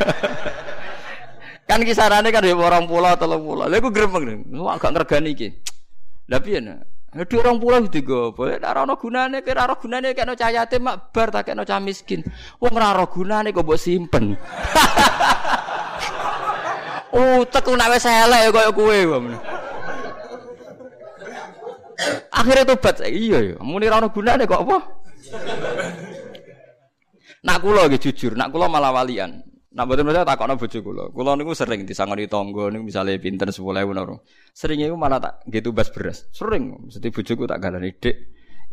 [1.68, 3.66] kan kisarannya kan ya orang pulau telung pulau.
[3.66, 4.46] Lha iku gremeng.
[4.62, 5.50] Wah gak ngregani iki.
[6.30, 6.86] Lah piye nak?
[7.18, 11.10] Di orang pulau itu boleh ora ono gunane, kira ora gunane kayak no cahayate mak
[11.10, 12.22] bar tak kayak no cah miskin.
[12.62, 14.36] Ora ono gunane kok buat simpen.
[17.18, 19.00] Oh, teku nak wis elek koyo kowe.
[22.30, 24.78] Akhirnya tobat, iya ya, muni ora ono gunane kok apa?
[27.48, 29.42] Nak kula nggih jujur, nak kula malah walian.
[29.78, 31.04] Nak mboten tak takokno bojo kula.
[31.14, 33.62] Kula niku sering disangoni tangga niku misale pinten 10.000
[33.94, 34.26] naro.
[34.50, 36.26] Sering iku malah tak gitu bas beras.
[36.34, 38.18] Sering mesti bojoku tak kandhani, "Dik,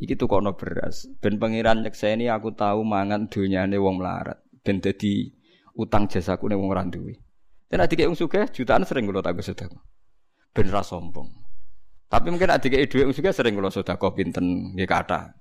[0.00, 1.04] iki tukono beras.
[1.20, 4.40] Ben pangeran nyekseni aku tahu mangan donyane wong melarat.
[4.64, 5.28] Ben dadi
[5.76, 7.20] utang jasaku ning wong ora duwe."
[7.68, 9.76] Dan adik wong sugih jutaan sering kula tak sedekah.
[10.56, 11.43] Ben ra sombong.
[12.14, 15.34] Tapi mungkin adik dhuwit wong sugih sering kula sedekah pinten nggih kathah.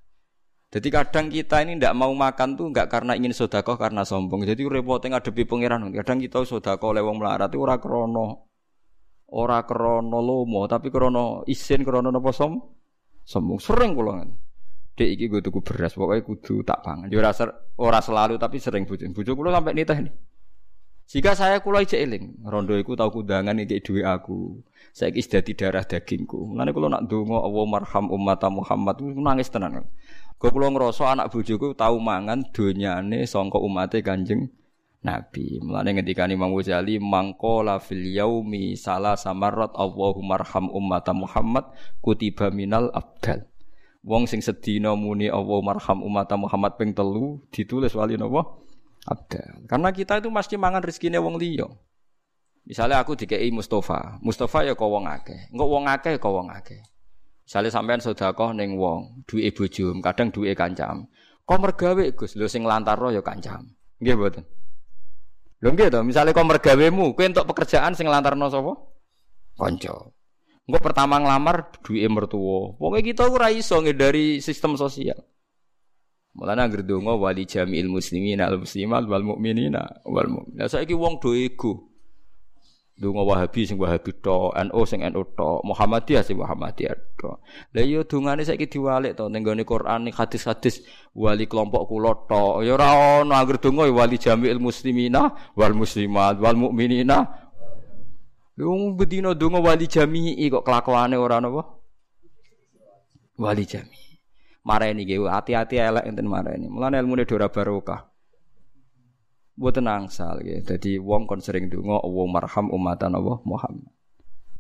[0.74, 4.42] Jadi kadang kita ini tidak mau makan tuh nggak karena ingin sodakoh karena sombong.
[4.42, 5.94] Jadi repotnya ngadepi pangeran.
[5.94, 8.50] Kadang kita sodakoh lewong melarat itu ora krono,
[9.38, 12.58] ora krono lomo, tapi krono isin krono nopo som,
[13.22, 13.62] sombong.
[13.62, 14.34] Sering kulongan.
[14.98, 17.06] Dek iki gue tuku beras, pokoknya kudu tak pangan.
[17.06, 19.14] Dia rasa ora selalu tapi sering bujuk.
[19.14, 20.14] Bujuk kulo sampai nitah nih.
[21.04, 24.64] Jika saya kulo ijek eling, rondo iku tau kudangan iki duwe aku.
[24.96, 26.54] Saya kis dadi darah dagingku.
[26.54, 29.84] Mulane kulo nak donga Allah marham umat Muhammad nangis tenan.
[30.40, 34.52] Kau pulau ngerosok anak bujuku tahu mangan donyane songko umate kanjeng
[35.04, 35.60] Nabi.
[35.60, 41.68] Mulane ketika Imam Ghazali mangkola fil yaumi salah samarat Allahumma arham ummata Muhammad
[42.00, 43.44] kutiba minal abdal.
[44.04, 48.48] Wong sing sedina muni Allahumma arham ummata Muhammad ping telu ditulis wali napa?
[49.04, 49.68] Abdal.
[49.68, 51.68] Karena kita itu mesti mangan rezekine wong liya.
[52.64, 56.48] Misalnya aku dikei Mustafa, Mustafa ya kau wong akeh, engko wong akeh ya kau wong
[56.48, 56.80] akeh.
[57.44, 61.12] Sale sampean sedekah ning wong, duwe bojo, kadang duwe kancam.
[61.44, 63.68] Kok mergawe Gus, lho sing lantarno ya kancam.
[64.00, 64.48] Nggih mboten.
[65.60, 68.72] Lho nggih to, misale kok mergawemu, kowe entuk pekerjaan sing lantarno sapa?
[69.60, 69.92] Kanca.
[70.64, 72.80] Engko pertama nglamar duwe mertua.
[72.80, 75.20] Pokoke kita ora iso dari sistem sosial.
[76.34, 80.66] Mulane anggere donga wali jami'il muslimin al muslimat wal mukminina wal mu'minat.
[80.66, 81.94] Saiki wong do ego.
[82.94, 87.42] Dungo Wahabi sing Wahabi to, NU sing NU to, Muhammadiyah sing Muhammadiyah to.
[87.74, 90.86] Lah iya dungane saiki diwalik to ning gone Quran ning hadis-hadis
[91.18, 92.62] wali kelompok kula to.
[92.62, 97.30] Ya ora ono anggere donga wali jami'il muslimina wal muslimat wal mukminina.
[98.62, 101.66] Wong bedino donga wali jami'i kok kelakuane ora napa?
[103.42, 104.03] Wali jami'i.
[104.64, 106.72] Mareni nggih hati-hati elek enten mareni.
[106.72, 108.08] Mulane ilmune ora barokah.
[109.60, 110.64] Mboten angsal ya.
[110.64, 113.92] Dadi wong kon sering donga Allah marham umatan Allah Muhammad.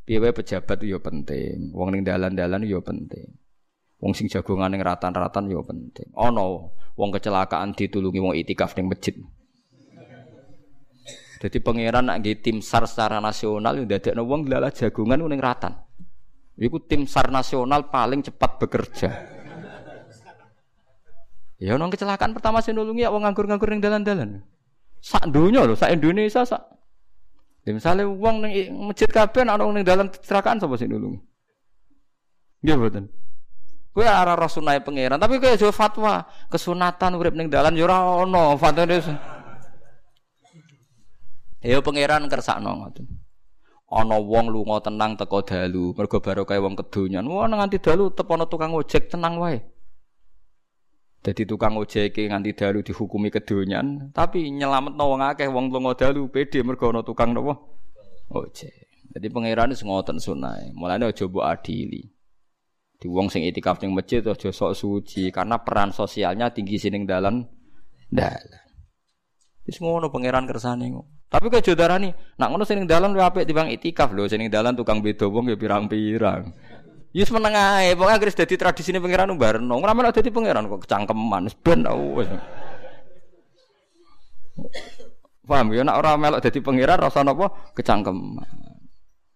[0.03, 3.39] Piye pejabat itu ya penting, wong ning dalan-dalan ya penting.
[4.03, 6.11] Wong sing jagongan ning ratan-ratan ya penting.
[6.11, 6.67] Ana
[6.99, 9.15] wong kecelakaan ditulungi wong itikaf ning masjid.
[11.39, 15.71] Jadi pangeran nak tim SAR secara nasional yang dadekno wong lala jagongan ning ratan.
[16.59, 19.09] Iku tim SAR nasional paling cepat bekerja.
[21.63, 24.43] Ya nong kecelakaan pertama sing nulungi wong nganggur-nganggur ning dalan-dalan.
[24.99, 26.59] Sak dunia loh, sak Indonesia sak.
[27.63, 28.51] Ya, misalnya uang neng
[28.91, 31.23] masjid kabeh ana wong ning dalan kecelakaan sapa sing nulungi?
[32.67, 33.05] Nggih mboten.
[33.95, 38.59] Kowe arah rasunai pangeran, tapi kowe aja fatwa kesunatan urip ning dalan ya ora ana
[38.59, 38.99] fatwane.
[41.63, 43.07] Ya pangeran kersakno ngoten.
[43.87, 47.23] Ana wong lunga tenang teko dalu, mergo barokah wong kedonyan.
[47.23, 49.63] Wah nganti dalu tepono tukang ojek tenang wae.
[51.23, 56.59] Jadi tukang ojek nganti dalu dihukumi kedonyan, tapi nyelamet wong akeh wong lunga dalu pede
[56.67, 57.79] mergo ana tukang nopo
[58.27, 59.07] ojek.
[59.13, 60.75] Jadi pangeran wis ngoten sunai.
[60.75, 62.03] Mulane aja mbok adili.
[62.99, 67.47] Di wong sing itikaf ning masjid aja sok suci karena peran sosialnya tinggi sining dalan
[68.11, 68.67] dalan.
[69.63, 70.91] Wis ngono pangeran kersane.
[71.31, 75.01] Tapi kok jodarani, nak ngono sing dalan luwih apik timbang itikaf lho, sing dalan tukang
[75.01, 76.53] beda wong ya pirang-pirang.
[77.13, 79.77] Yus meneng ae, pokoke anggere dadi tradisine pangeran barno.
[79.77, 81.85] Ora melok dadi pangeran kok kecangkeman ben
[82.17, 82.29] wis.
[85.45, 88.49] Paham ya nek ora melok dadi pangeran rasa napa kecangkeman.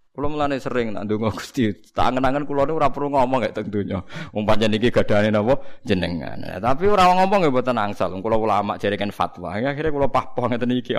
[0.09, 3.69] Kulo mulane sering nak ndonga Gusti, tak angen-angen kula niku ora perlu ngomong gak teng
[3.69, 4.01] donya.
[4.33, 6.41] Wong pancen iki gadane napa jenengan.
[6.57, 8.09] Tapi ora ngomong ya mboten angsal.
[8.17, 9.53] Kula ulama jare kan fatwa.
[9.53, 10.97] Akhire kula pahpoh ngeten iki.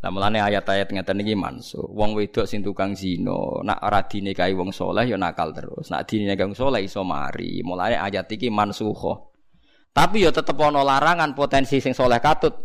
[0.00, 1.84] Lah mulane ayat-ayat ngeten iki mansuh.
[1.92, 5.92] Wong wedok sing tukang zina, nak ora dinikahi wong saleh ya nakal terus.
[5.92, 7.60] Nak dinikahi wong saleh iso mari.
[7.60, 8.96] Mulane ayat iki mansuh.
[9.92, 12.56] Tapi ya tetep ana larangan potensi sing saleh katut.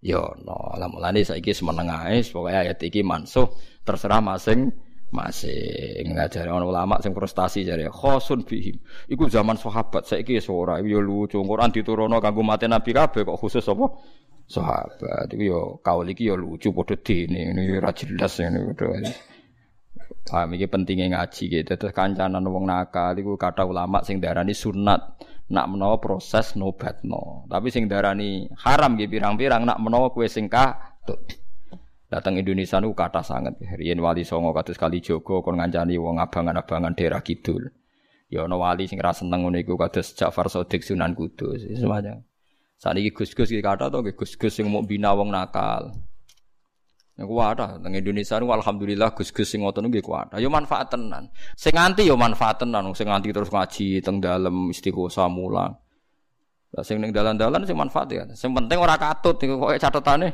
[0.00, 3.52] Ya no, lah mulane saiki semeneng ae pokoke ayat iki mansuh
[3.84, 4.72] terserah masing
[5.12, 8.80] masing ngajari orang ulama sing prestasi jare khosun bihim
[9.12, 13.36] iku zaman sahabat saiki wis ora ya lucu Quran diturunno kanggo mate nabi kabeh kok
[13.36, 13.86] khusus apa
[14.50, 15.30] sahabat.
[15.30, 18.98] Itu yo kaul iki yo lucu padha dene ini ora jelas ngene padha.
[20.26, 25.22] Paham iki pentingnya ngaji gitu terus kancanan wong nakal iku kata ulama sing darani sunat.
[25.50, 30.46] Nak menawa proses nobat no tapi sing darani haram gitu pirang-pirang nak menawa kue sing
[30.46, 31.18] katut
[32.06, 36.94] datang Indonesia nu kata sangat riyen wali songo kados kali Jogo kon ngancani wong abangan-abangan
[36.94, 37.70] daerah kidul.
[38.30, 41.66] Ya ana wali sing ra seneng ngono iku kados Ja'far Shadiq Sunan Kudus.
[41.66, 42.22] Semuanya
[42.80, 45.92] saat ini gus-gus kita kata tuh gus-gus yang mau bina wong nakal.
[47.20, 50.32] Yang kuat teng Indonesia ini alhamdulillah gus-gus sing ngoten nggih kuat.
[50.40, 51.28] Yo manfaat tenan.
[51.52, 55.76] Sing nganti yo manfaat tenan, sing nganti terus ngaji teng dalem istiqosah mulang.
[56.72, 58.24] Lah sing ning dalan-dalan sing manfaat ya.
[58.32, 60.32] Sing penting ora katut iku kok catetane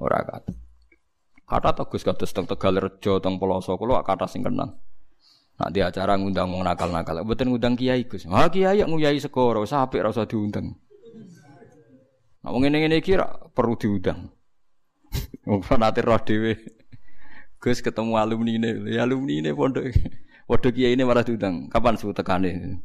[0.00, 0.56] ora katut.
[1.44, 4.72] Kata to Gus kados teng Tegal Rejo teng Peloso kula kata sing kenal.
[5.60, 8.24] Nak di acara ngundang wong nakal-nakal, mboten ngundang kiai Gus.
[8.24, 10.85] Ha kiai nguyai sekoro, sampe ora usah diundang.
[12.46, 13.18] Nah, wong ngene-ngene iki
[13.50, 14.30] perlu diundang.
[15.50, 16.54] Wong nate roh dhewe.
[17.58, 19.90] Gus ketemu alumni ini, ya alumni ini pondok.
[20.46, 21.66] Waduh kiai ini malah diundang.
[21.66, 22.78] Kapan suhu tekane?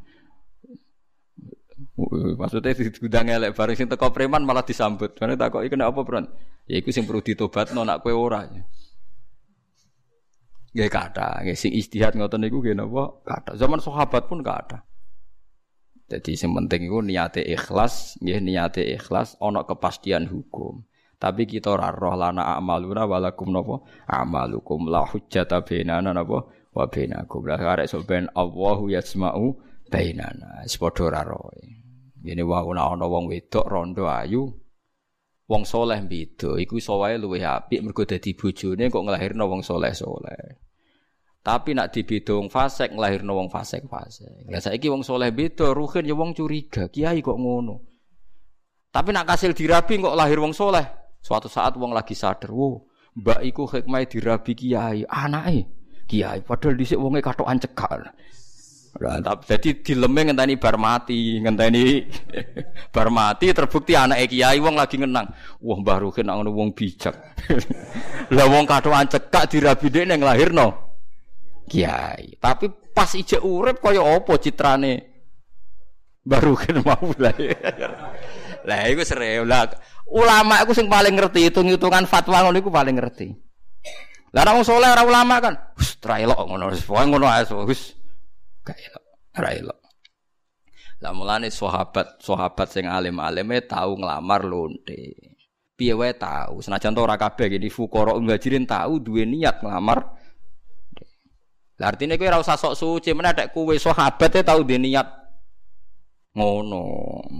[2.41, 5.13] Maksudnya diundang elek bareng sing teko preman malah disambut.
[5.13, 6.25] Karena takoki kena apa, Bro?
[6.65, 8.41] Ya iku sing perlu ditobatno nak kowe ora.
[10.73, 13.21] Nggih kata, nggih sing istihad ngoten niku nggih napa?
[13.21, 13.53] Kata.
[13.61, 14.77] Zaman sahabat pun gak ada.
[16.11, 20.83] Jadi yang penting itu niate ikhlas, nggih niate ikhlas ana kepastian hukum.
[21.15, 27.47] Tapi kita roh lana amaluna walakum napa amalukum la hujjata bainana napa wa bainakum.
[27.47, 29.55] Lah arek sok ben Allahu yasma'u
[29.87, 30.67] bainana.
[30.67, 31.47] Sepadha ora roh.
[32.25, 34.49] Ngene wae ana wong wedok rondo ayu
[35.51, 40.70] wong soleh beda iku iso wae luwih apik mergo dadi bojone kok nglahirno wong soleh-soleh.
[41.41, 44.45] Tapi nak dibedo wong fasik nglahirno wong fasik-fasik.
[44.45, 46.85] Lah saiki wong soleh beda, ruhin ya wong curiga.
[46.85, 47.81] Kiai kok ngono.
[48.93, 50.85] Tapi nak kasil dirabi kok lahir wong soleh.
[51.17, 52.85] Suatu saat wong lagi sadar, "Wo,
[53.17, 55.65] mbak iku hikmah dirabi kiai, anake
[56.05, 58.13] kiai." Padahal dhisik wonge katokan cekak.
[59.01, 62.05] Lah, tapi jadi dileme ngenteni bar mati, ngenteni
[62.93, 65.25] bar mati terbukti anake kiai wong lagi ngenang.
[65.57, 67.17] Wah, Mbah Ruhin nak ngono wong bijak.
[68.37, 70.90] Lah wong katokan cekak dirabi dekne nglahirno
[71.71, 72.35] kiai.
[72.35, 74.93] Tapi pas ije urip kaya apa citrane
[76.27, 77.31] baru kan mau lah.
[78.67, 79.01] Lah iku
[79.47, 79.73] lah.
[80.11, 83.33] Ulama iku sing paling ngerti hitung-hitungan fatwa ngono iku paling ngerti.
[84.37, 85.55] Lah ora saleh ora ulama kan.
[85.79, 87.97] Wis elok ngono wis pokoke ngono ae wis
[88.61, 89.05] gak elok.
[89.39, 89.79] Ora elok.
[91.01, 95.17] Lah mulane sahabat, sahabat sing alim-alime tahu nglamar lonte.
[95.73, 100.20] Piye wae tahu, senajan ora kabeh iki fuqara muhajirin tahu duwe niat nglamar
[101.81, 105.07] lah artine kowe ora usah sok suci, meneh nek kowe sahabat e tau di niat
[106.37, 106.85] ngono.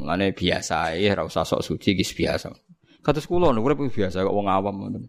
[0.01, 2.49] Mulane biasa ae ora usah sok suci iki biasa.
[3.05, 5.05] Kados kula niku urip biasa kok wong awam ngoten.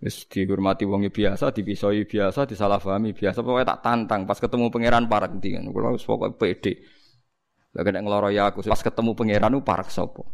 [0.00, 5.36] Wis dihormati wong biasa, dipisoi biasa, disalahpahami biasa, pokoknya tak tantang pas ketemu pangeran parek
[5.36, 5.68] ndi kan.
[5.68, 6.80] Kula wis pokoke pede.
[7.76, 10.24] Lah nek ngloro ya aku pas ketemu pangeran ku parek sapa?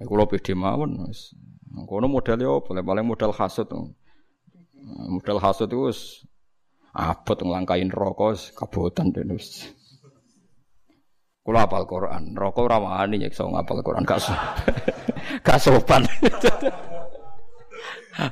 [0.00, 1.36] Ya kula pede mawon wis.
[1.84, 2.72] Kono modele opo?
[2.72, 3.68] Paling modal hasud.
[5.12, 5.92] Modal hasud itu
[6.94, 9.66] abot nglangkain rokok kabotan wis.
[11.44, 14.22] Kula apal Quran, rokok ora wani nyekso ngapal Quran gak
[15.46, 16.08] gak sopan.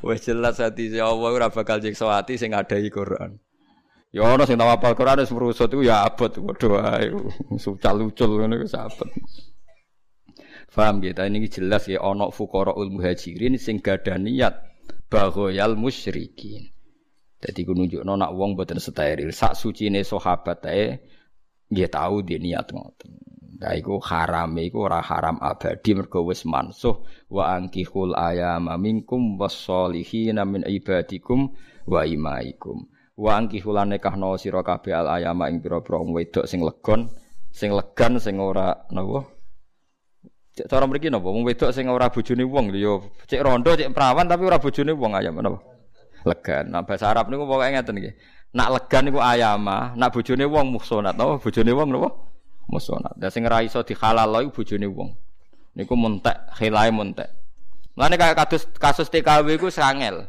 [0.07, 3.37] Wis jelas hati si Allah ora bakal nyekso ati sing ngadai Quran.
[4.15, 7.13] Ya ana sing tau apal Quran wis merusut iku ya abot padha wae.
[7.61, 9.11] Sucal-ucul ngono wis abot.
[10.73, 14.57] Faham gitu, ini jelas ya ana fuqaraul muhajirin sing gadah niat
[15.13, 16.73] baghayal musyrikin.
[17.43, 19.35] Jadi ku nunjukno nak wong boten steril.
[19.35, 21.03] Sak sucine sahabat ae
[21.67, 23.11] nggih tahu dia niat ngoten.
[23.59, 30.47] Nah iku haram iku ora haram abadi mergo wis mansuh wa angkihul ayama minkum wasolihina
[30.47, 31.51] min ibadikum
[31.91, 32.87] wa imaikum.
[33.19, 37.11] Wa angkihul nekahno sira kabeh al ayama ing pira-pira wedok sing legon,
[37.51, 39.27] sing legan sing ora napa
[40.53, 44.45] Cara mriki napa wong wedok sing ora bojone wong lho cek rondo cek perawan tapi
[44.45, 45.72] ora bojone wong ayam napa
[46.25, 46.71] legan.
[46.71, 48.15] Nah bahasa Arab niku pokoke ngeten nggih.
[48.53, 52.09] Nak legan niku ayama, nak bojone wong muhsonat napa bojone wong napa
[52.69, 53.15] musonat.
[53.19, 55.11] Dan sing ora iso dihalal iku bojone wong.
[55.73, 57.33] Niku muntek, khilae muntek.
[57.97, 60.29] Mulane kayak kasus kasus TKW iku sangel.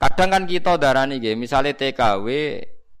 [0.00, 2.26] Kadang kan kita darani nggih, misale TKW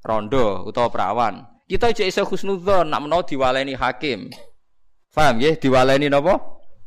[0.04, 1.34] rondo utawa perawan.
[1.64, 4.28] Kita aja iso husnudzon nak menawa diwaleni hakim.
[5.14, 5.56] Paham nggih?
[5.56, 6.36] Diwaleni napa?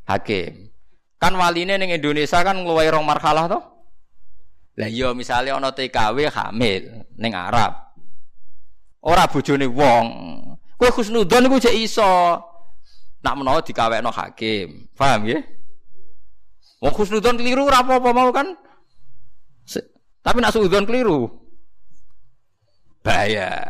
[0.06, 0.70] Hakim.
[1.18, 3.60] Kan waline ning Indonesia kan ngluwahi rong marhalah to?
[4.74, 7.93] Lah iya misale ana TKW hamil ning Arab.
[9.03, 10.05] Ora bojone wong,
[10.84, 12.39] Kowe husnudzon iku cek iso.
[13.24, 14.91] Nak menawa dikawekno hakim.
[14.99, 15.39] Paham ya?
[16.84, 18.51] Wong husnudzon keliru ora apa-apa mau kan?
[19.63, 19.80] Se
[20.19, 21.32] tapi nak suudzon keliru.
[22.99, 23.63] Bahaya.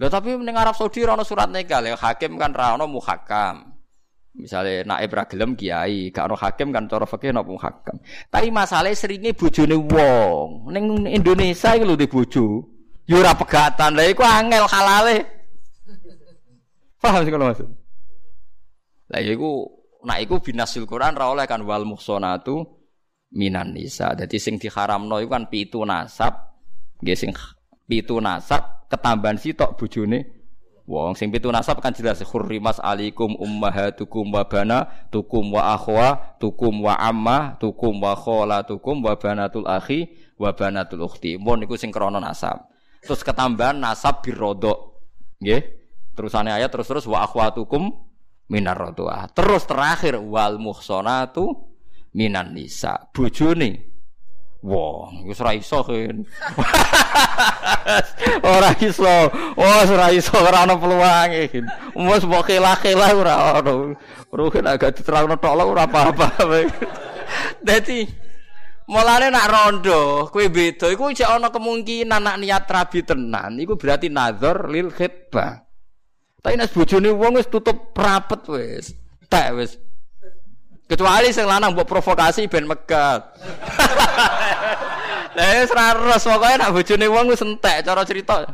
[0.00, 3.77] Lah tapi ning Arab Saudi ora surat nikah, ya hakim kan ra ono muhakam.
[4.38, 7.98] Misalnya naib ra gelem kiai, gak ono hakim kan cara fikih ono muhakam.
[8.30, 10.70] Tapi masalahnya seringnya bojone wong.
[10.70, 12.46] Ning Indonesia iki lho di bojo.
[13.02, 13.98] Yo ora pegatan.
[13.98, 15.18] Lah iku angel halale.
[17.02, 17.68] Paham sih kalau maksud?
[19.10, 19.66] Lah iku
[20.06, 22.62] nak iku binasil Quran ra oleh kan wal muhsanatu
[23.34, 24.14] minan nisa.
[24.14, 26.62] Dadi sing diharamno iku kan pitu nasab,
[27.02, 27.34] nggih sing
[27.90, 30.37] pitu nasab ketambahan sitok bojone
[30.88, 36.80] Wong sing pitu nasab kan jelas hurrimas alikum ummahatukum wa bana tukum wa akhwa tukum
[36.80, 38.16] wa amma tukum wa
[38.64, 40.08] tukum wa banatul akhi
[40.40, 41.36] wa banatul ukhti.
[41.36, 42.72] Mun niku sing krana nasab.
[43.04, 44.96] Terus ketambahan nasab birodok.
[45.44, 45.60] Nggih.
[46.16, 47.92] Terusane ayat terus-terus wa akhwatukum
[48.48, 49.28] minar rotuah.
[49.36, 51.68] Terus terakhir wal muhsanatu
[52.16, 53.12] minan nisa.
[53.12, 53.87] Bojone
[54.58, 56.26] Wong, wis ora iso kan.
[58.58, 59.06] ora iso.
[59.54, 61.46] Oh, ora iso ora ana peluange.
[61.94, 63.94] Wis mbok kelah-kelah ora ono.
[64.34, 66.26] Rugen agak diterangno tok ora apa-apa.
[67.66, 68.28] Dadi
[68.88, 74.08] Mulane nak rondo, kue beda, iku cek ana kemungkinan nak niat rabi tenan, iku berarti
[74.08, 75.60] nazar lil khitbah.
[76.40, 78.96] Tapi nek bojone wong wis tutup rapet wis.
[79.28, 79.76] Tak wis.
[80.88, 83.20] Kecuali sing lanang mbok provokasi ben megat.
[85.36, 88.48] Lah wis ra res pokoke nek bojone wong wis entek cara cerita.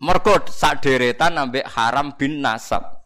[0.00, 3.02] Mergo sak deretan ambek haram bin nasab.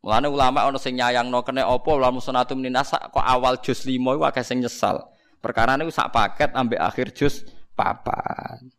[0.00, 4.24] Mulane ulama ana sing nyayangno kene apa ulama sunatum ninasa kok awal juz 5 iku
[4.24, 5.02] akeh sing nyesal.
[5.42, 7.42] Perkara niku sak paket ambek akhir juz
[7.74, 8.70] papan.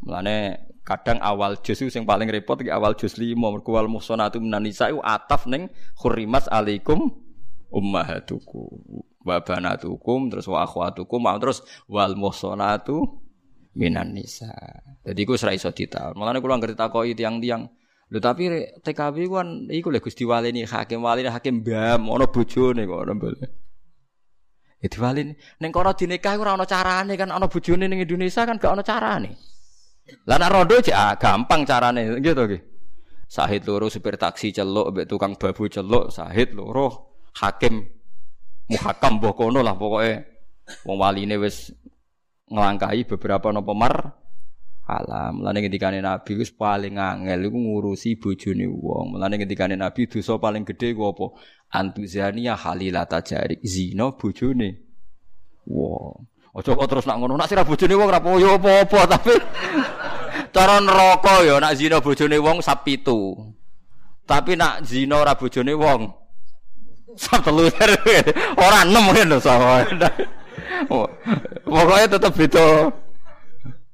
[0.00, 4.64] Mulane kadang awal juz sing paling repot iki awal juz 5 mergo wal muhsanatu minan
[4.64, 7.12] nisa iku ataf ning khurimat alaikum
[7.68, 13.20] ummahatukum wa banatukum terus wa akhwatukum terus wal muhsanatu
[13.76, 14.50] minan nisa.
[15.04, 16.16] Jadi iku ora iso ditaun.
[16.16, 17.68] Mulane kula ngerti takoki tiang-tiang
[18.10, 18.50] Lho tapi
[18.82, 23.46] TKW kan iku lho Gusti Walini hakim walini hakim bam ana bojone kok ana mbale.
[24.82, 28.74] Ya diwalini ning kono dinikah ora ana carane kan ana bojone ning Indonesia kan gak
[28.74, 29.38] ana carane.
[30.28, 32.62] Lah nek rondo cek ah, gampang carane gitu nggih.
[33.30, 37.86] Sahid loro supir taksi celuk mbek tukang babu celuk, sahid loro hakim
[38.66, 40.12] muhakam mbok kono lah pokoke
[40.82, 41.70] wong waline wis
[42.50, 43.94] nglangkahi beberapa napa mar
[44.90, 45.38] alam.
[45.38, 49.14] Mulane ngendikane Nabi wis paling angel iku ngurusi bojone wong.
[49.14, 51.26] Mulane ngendikane Nabi dosa paling gedhe ku apa?
[51.70, 54.68] Antuzania halilata jarik zina bojone
[55.70, 56.26] wong.
[56.50, 59.34] Ojo kok terus nak ngono, nak sira bojone wong ora apa-apa tapi
[60.54, 63.38] cara neraka ya nak zina bojone wong sap pitu.
[64.26, 66.10] Tapi nak zina ora bojone wong
[67.14, 67.66] sap telu.
[68.66, 69.82] Ora enem ngono sama.
[71.70, 72.66] Pokoknya tetep beda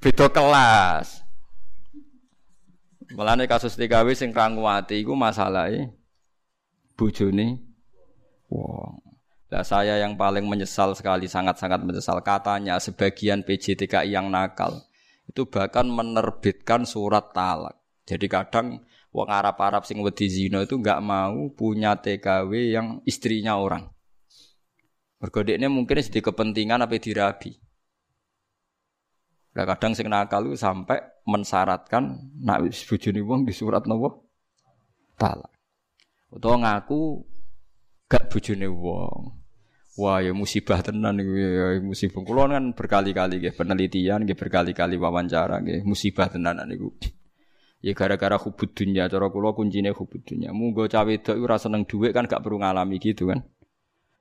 [0.00, 1.24] beda kelas.
[3.16, 5.88] Mulane kasus TKW sing ranguwati iku masalahe
[6.96, 7.60] bojone
[8.52, 9.05] wong.
[9.46, 14.82] Nah, saya yang paling menyesal sekali, sangat-sangat menyesal katanya sebagian PJTKI yang nakal
[15.26, 17.78] itu bahkan menerbitkan surat talak.
[18.06, 23.86] Jadi kadang wong Arab-Arab sing wedi zina itu nggak mau punya TKW yang istrinya orang.
[25.18, 27.58] Bergodeknya mungkin sedih kepentingan apa dirabi.
[29.56, 34.28] Nah, kadang sing nakal itu sampai mensyaratkan nak bojone wong di surat nopo
[35.16, 35.50] talak.
[36.28, 37.24] Utawa ngaku
[38.06, 39.22] gak bojone wong.
[39.96, 42.20] Wah ya musibah tenan iku ya musibah.
[42.20, 46.92] Kulo kan berkali-kali nggih penelitian nggih berkali-kali wawancara nggih musibah tenan niku.
[47.80, 50.52] Ya gara-gara hubud dunya, cara kula kuncine hubud dunya.
[50.52, 53.40] Munggo cawe wedok ora seneng dhuwit kan gak perlu ngalami gitu kan.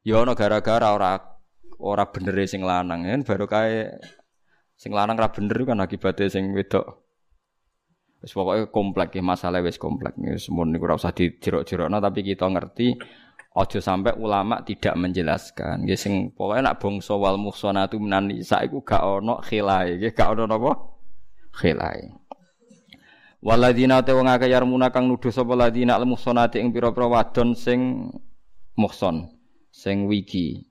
[0.05, 1.19] Ya ana gara-gara ora
[1.79, 3.99] ora bener sing lanang kan baru kae
[4.79, 7.03] sing lanang ra bener kan akibatnya sing wedok.
[8.23, 10.15] Wis pokoke komplek ya masalah wis komplek.
[10.23, 12.95] Wis mun niku ora usah dijerok-jerokno tapi kita ngerti
[13.55, 15.87] aja sampai ulama tidak menjelaskan.
[15.87, 20.35] Nggih sing pokoke nak bangsa wal muhsanatu minan nisa iku gak ono khilae, nggih gak
[20.35, 20.71] ono napa?
[21.55, 22.11] Khilae.
[23.39, 28.11] Waladina te wong akeh yarmuna kang nuduh sapa ladina al muhsanati ing pira-pira wadon sing
[28.75, 29.31] muhson,
[29.71, 30.67] sing wiki.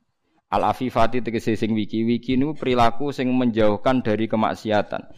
[0.53, 5.09] Al afifati tegese sing wiki, wiki niku perilaku sing menjauhkan dari kemaksiatan.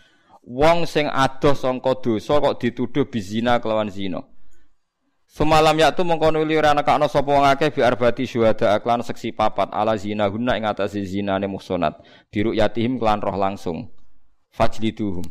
[0.46, 4.22] Wong sing adoh sangka dosa kok dituduh bizina kelawan zina.
[5.36, 9.68] Semalam yaktu mengkono li ora kana sapa wong akeh bi arbati syuhada aklan seksi papat
[9.68, 12.00] ala zina guna ing atase zinane muhsanat.
[12.32, 13.92] Diruk yatihim kelan roh langsung.
[14.56, 15.28] Fajliduhum.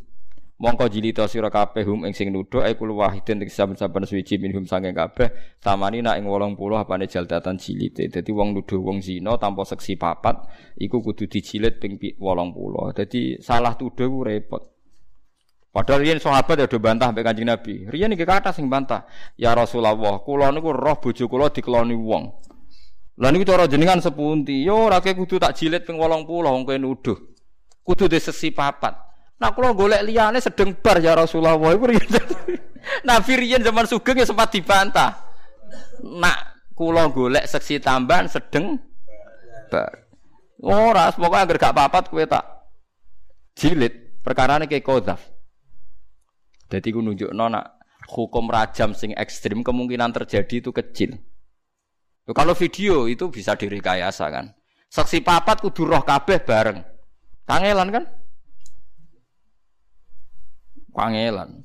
[0.61, 4.69] Mongko jilita sira kabeh hum ing sing nuduh ai kul wahidin ing saben-saben suci minhum
[4.69, 8.05] saking kabeh tamani nak ing 80 apane jaldatan jilite.
[8.05, 10.37] Dadi wong nuduh wong zina tanpa seksi papat
[10.77, 12.21] iku kudu dijilid ping 80.
[12.93, 14.74] Dadi salah tuduh ku repot.
[15.75, 17.83] Padahal riyen sahabat ya do bantah mbek Kanjeng Nabi.
[17.91, 19.03] Riyen iki kata sing bantah,
[19.35, 22.31] "Ya Rasulullah, kula niku roh bojo kula dikeloni wong."
[23.19, 27.19] Lah niku cara jenengan sepunti, yo ora kudu tak jilid ping 80 wong kowe nuduh.
[27.83, 28.95] Kudu de sesi papat.
[29.35, 32.07] Nah kula golek liyane sedeng bar ya Rasulullah iku riyen.
[33.11, 35.11] Nabi riyen zaman sugeng ya sempat dibantah.
[36.07, 38.79] Nak kula golek seksi tambahan sedeng
[39.67, 40.07] bar.
[40.63, 42.63] Ora, pokoke agar gak papat kowe tak
[43.59, 44.23] jilid.
[44.23, 45.34] Perkarane kayak kodaf.
[46.65, 47.61] Jadi ku nunjuk nona
[48.09, 51.17] hukum rajam sing ekstrim kemungkinan terjadi itu kecil.
[52.25, 54.49] Kalau video itu bisa direkayasa kan.
[54.89, 56.81] Saksi papat kudu roh kabeh bareng.
[57.45, 58.03] Kangelan kan?
[60.89, 61.61] Kangelan.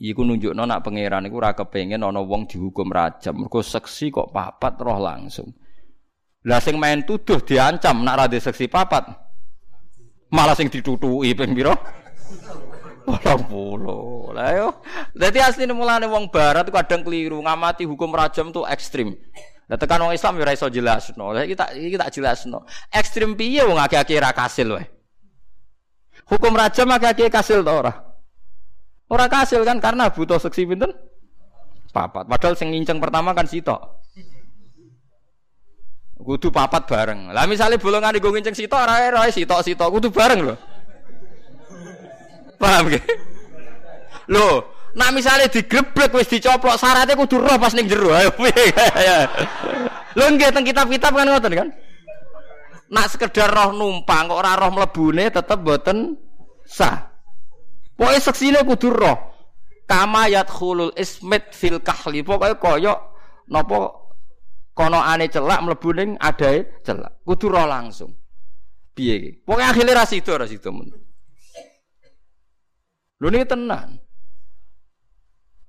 [0.00, 3.34] Iku nunjuk nona pangeran iku ora kepengin ana wong dihukum rajam.
[3.34, 5.50] Mergo saksi kok papat roh langsung.
[6.46, 9.04] Lah sing main tuduh diancam nak ra saksi papat.
[10.30, 11.74] Malah sing ditutuki ping pira?
[13.06, 14.32] Walang puluh.
[14.36, 14.68] Lah yo.
[15.16, 19.16] Dadi asline mulane wong barat itu kadang keliru ngamati hukum rajam tuh ekstrim.
[19.70, 21.30] Lah tekan wong Islam ora iso jelasno.
[21.30, 22.66] Lah iki tak iki tak jelasno.
[22.90, 24.84] Ekstrim piye wong akeh-akeh ra kasil wae.
[26.26, 27.92] Hukum rajam akeh-akeh kasil to ora?
[29.10, 30.94] Ora kasil kan karena butuh seksi pinten?
[31.90, 32.30] Papat.
[32.30, 33.98] Padahal sing nginceng pertama kan sitok.
[36.20, 37.34] Kudu papat bareng.
[37.34, 40.54] Lah misalnya bolongan di nginceng sitok ora ora sitok-sitok kudu bareng lho.
[42.60, 43.04] Paham gak?
[44.28, 44.62] Lho,
[44.94, 48.12] nak misalnya digreblek wis dicoplok syaratnya kudu roh pas ning jero.
[48.12, 48.52] Ayo piye?
[50.16, 51.68] Lho nggih teng kitab-kitab kan ngoten kan?
[52.92, 56.20] Nak sekedar roh numpang kok ora roh mlebune tetep boten
[56.68, 57.10] sah.
[57.96, 59.18] Pokoke seksine kudu roh.
[59.88, 62.20] Kama yadkhulul ismit fil kahli.
[62.20, 62.94] Pokoke kaya
[63.48, 63.94] napa
[64.76, 67.24] kono ane celak mlebu ning adae celak.
[67.24, 68.12] Kudu roh langsung.
[68.92, 69.30] Piye iki?
[69.46, 71.09] Pokoke akhire ra sido ra sido men.
[73.20, 74.00] Lho ini tenang.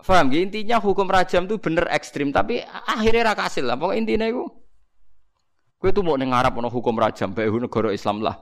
[0.01, 0.41] Faham gak?
[0.49, 3.77] Intinya hukum rajam itu bener ekstrim, tapi akhirnya ra kasil lah.
[3.77, 4.49] Pokoknya intinya itu,
[5.77, 8.39] gue tuh mau nengarap ono hukum rajam, baik negara Islam lah.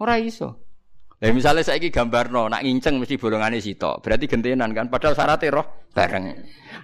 [0.00, 0.64] Ora iso.
[1.18, 4.86] Lah misalnya saya ini gambar no, nak nginceng mesti bolongannya sitok, berarti gentenan kan.
[4.86, 6.30] Padahal syaratnya roh bareng.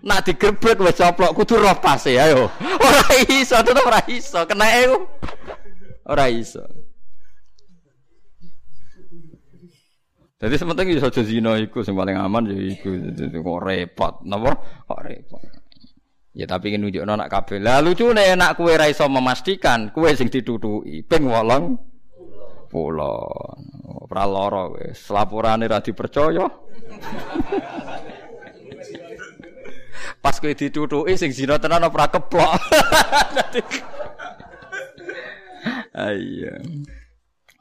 [0.02, 2.50] Nak digerbek wes coplok, kudu roh pas ya yo.
[2.84, 4.42] Ora iso, tetep ora iso.
[4.42, 4.98] Kena itu,
[6.02, 6.66] ora iso.
[10.44, 12.92] Jadi sementing iso aja zina iku sing paling aman ya iku
[13.32, 14.52] kok repot, napa?
[14.84, 15.40] Kok repot.
[16.36, 17.64] Ya tapi kan nunjukno nak kabeh.
[17.64, 23.24] Lah lucune enak kowe ra iso memastikan kowe sing ditutuki ping 8 pulo.
[24.04, 25.08] Ora lara wis.
[25.08, 26.44] Laporane ra dipercaya.
[30.20, 32.52] Pas kowe ditutuki sing zina tenan ora keplok.
[36.04, 36.52] Ayo.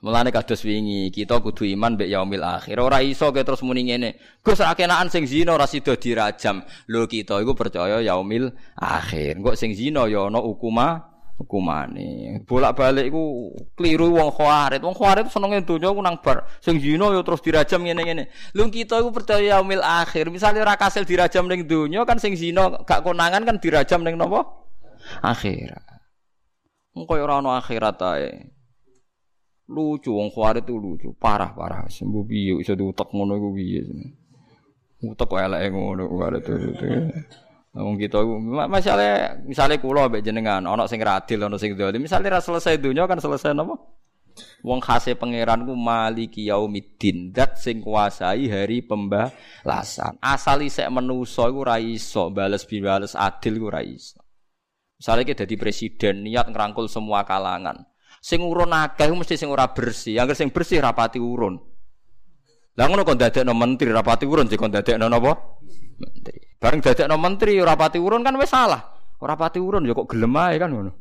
[0.04, 2.76] Mulane kados wingi, kita kudu iman mbek yaumil akhir.
[2.84, 4.20] Ora iso ke terus muni ngene.
[4.44, 6.60] Gus ra kenaan sing zina ora sida dirajam.
[6.92, 9.40] Lho kita iku percaya yaumil akhir.
[9.40, 11.08] Engko sing zina ya ana hukuma
[11.40, 12.44] hukumane.
[12.44, 14.84] Bolak-balik iku kliru wong khawarit.
[14.84, 16.52] Wong khawarit senenge donya ku nang bar.
[16.60, 18.28] Sing zina ya terus dirajam ngene-ngene.
[18.60, 20.28] Lho kita iku percaya yaumil akhir.
[20.28, 24.44] Misale ora kasil dirajam ning donya kan sing zina gak konangan kan dirajam ning napa?
[25.24, 25.80] Akhirat.
[26.92, 28.52] Engko ora ana akhirat ae.
[29.64, 31.88] Lucu wong khawarit itu lucu, parah-parah.
[31.88, 33.82] Sembuh piye iso diutek ngono iku piye.
[35.08, 36.86] Utek kok eleke ngono khawarit itu.
[37.74, 38.22] Wong kita
[38.70, 42.04] masalah misalnya kula mbek jenengan ana sing radil ana sing dolim.
[42.04, 43.80] Misale ra selesai dunya kan selesai napa?
[44.66, 50.18] Wong khase pangeran ku maliki yaumiddin, dat sing kuasai hari pembalasan.
[50.20, 54.20] Asal isek menusa iku ora iso bales bales adil ku ora iso.
[55.00, 57.93] Misale ki dadi presiden niat ngerangkul semua kalangan.
[58.24, 60.16] Sing urun akeh mesti sing ora bersih.
[60.16, 61.60] Angger sing bersih rapati urun.
[62.80, 65.60] Lah ngono kok dadekno menteri rapati urun sing kon dadekno napa?
[66.00, 66.40] Menteri.
[66.56, 68.80] Bareng dadekno menteri rapati urun kan wis salah.
[69.24, 70.92] Ora pati urun ya kok gelem ae kan ngono.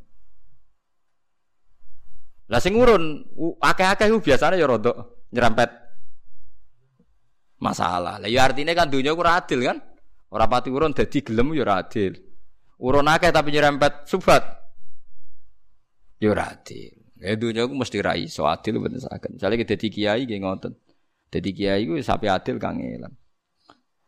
[2.50, 3.22] Lah sing urun
[3.58, 5.70] akeh-akeh biasanya ya rodok nyerempet
[7.58, 8.22] masalah.
[8.22, 9.78] Lah ya artinya kan dunia ku adil kan?
[10.30, 12.14] Ora pati urun dadi gelem ya ora adil.
[12.78, 14.42] Urun akeh tapi nyerempet subat.
[16.22, 17.01] Ya ora adil.
[17.22, 19.38] Ya dunia ku mesti ra iso adil ben saken.
[19.38, 20.72] Misale kita dadi kiai nggih ngoten.
[21.30, 23.14] Dadi kiai ku sapi adil kangelan.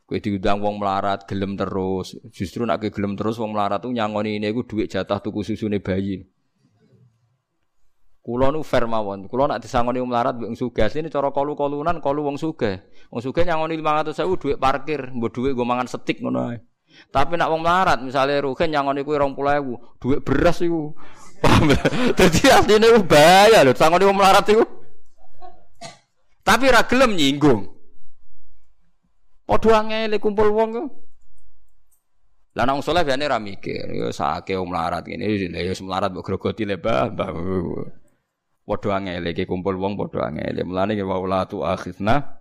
[0.04, 2.18] Kowe diundang wong melarat gelem terus.
[2.34, 6.26] Justru nek gelem terus wong melarat tuh nyangoni ini ku duit jatah tuku susune bayi.
[8.24, 9.30] Kulo nu fair mawon.
[9.30, 10.90] Kulo nak disangoni wong melarat mbek sugih.
[10.90, 12.82] Ini cara kalu-kalunan kalu wong sugih.
[13.14, 16.58] Wong sugih nyangoni 500.000 dhuwit parkir, mbok dhuwit nggo mangan setik ngono ae.
[17.14, 20.90] Tapi nak wong melarat misalnya rugen nyangoni kuwi 20.000, dhuwit beras iku.
[22.18, 24.64] Dadi asline ku bahaya lho sangoni wong melarat iku.
[26.44, 27.70] Tapi ra gelem nyinggung.
[29.44, 30.84] Padha angele kumpul wong ku.
[32.54, 36.62] Lah nang saleh biasane ra mikir, yo sake wong melarat ngene, ya melarat mbok grogoti
[36.66, 37.10] le mbah.
[38.64, 40.64] Padha angele iki kumpul wong padha angele.
[40.64, 42.40] Mulane wa la tu akhizna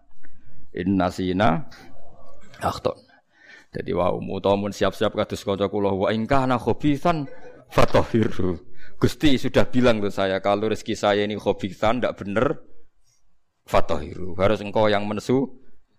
[0.74, 1.68] innasina
[2.64, 3.12] akhton.
[3.74, 7.26] Jadi wa umutamun siap-siap kados kanca kula wa ingkana khabisan
[7.74, 8.61] fatahiru.
[9.01, 12.61] Gusti sudah bilang tuh saya kalau rezeki saya ini khobisan ndak bener
[13.65, 14.38] fatahiru.
[14.38, 15.49] Harus engkau yang mensu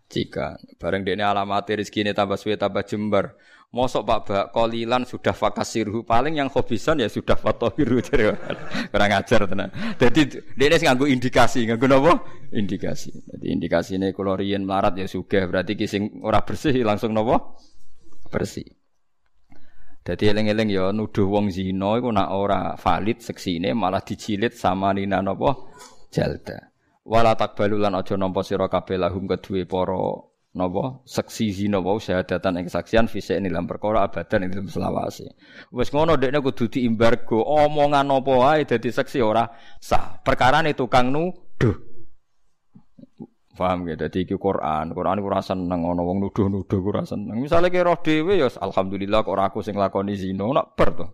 [0.07, 3.35] jika bareng dene alamat rezeki ini tambah suwe tambah jembar.
[3.75, 7.99] Mosok Pak Bak kolilan sudah fakasirhu paling yang hobisan ya sudah fatohiru
[8.95, 9.67] kurang ajar tenan.
[9.99, 12.23] Jadi dia sing nganggo indikasi, nganggo napa?
[12.55, 13.11] Indikasi.
[13.35, 17.59] Jadi indikasi ini kalau melarat ya sudah berarti kising ora bersih langsung napa?
[18.31, 18.71] Bersih.
[20.07, 25.19] Jadi eling-eling ya nuduh wong zina iku nak ora valid seksine malah dicilit sama nina
[25.19, 25.51] napa?
[26.15, 26.71] Jalda.
[27.03, 32.63] Wala takbalu lan aja nampa sira kabeh lahum kedue para napa seksi zina wau syahadatan
[32.63, 35.35] ing saksian fisik ing dalam perkara abadan ing dalam selawase.
[35.75, 39.43] Wis ngono dekne kudu diimbargo omongan apa wae dadi seksi ora
[39.83, 40.23] sah.
[40.23, 41.75] Perkarane tukang nuduh.
[43.55, 44.95] Paham ya, dadi iki Quran.
[44.95, 47.39] Quran ora seneng ana wong nuduh-nuduh ora seneng.
[47.39, 51.07] Misale ki roh dhewe ya alhamdulillah kok ora aku sing lakoni zina, nak ber to.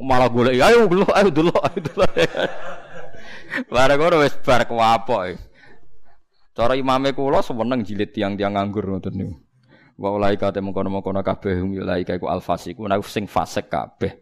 [0.00, 2.12] Malah golek ayo delok ayo delok ayo delok.
[3.72, 5.51] Bareng ngono wis bar kuwapok.
[6.52, 9.34] Cara imame kula seneng jilid tiang-tiang nganggur ngoten niku.
[9.96, 14.12] Wa ulaika te mengkono-mengkono kabeh hum ulaika iku alfasiku nek sing fasik kabeh.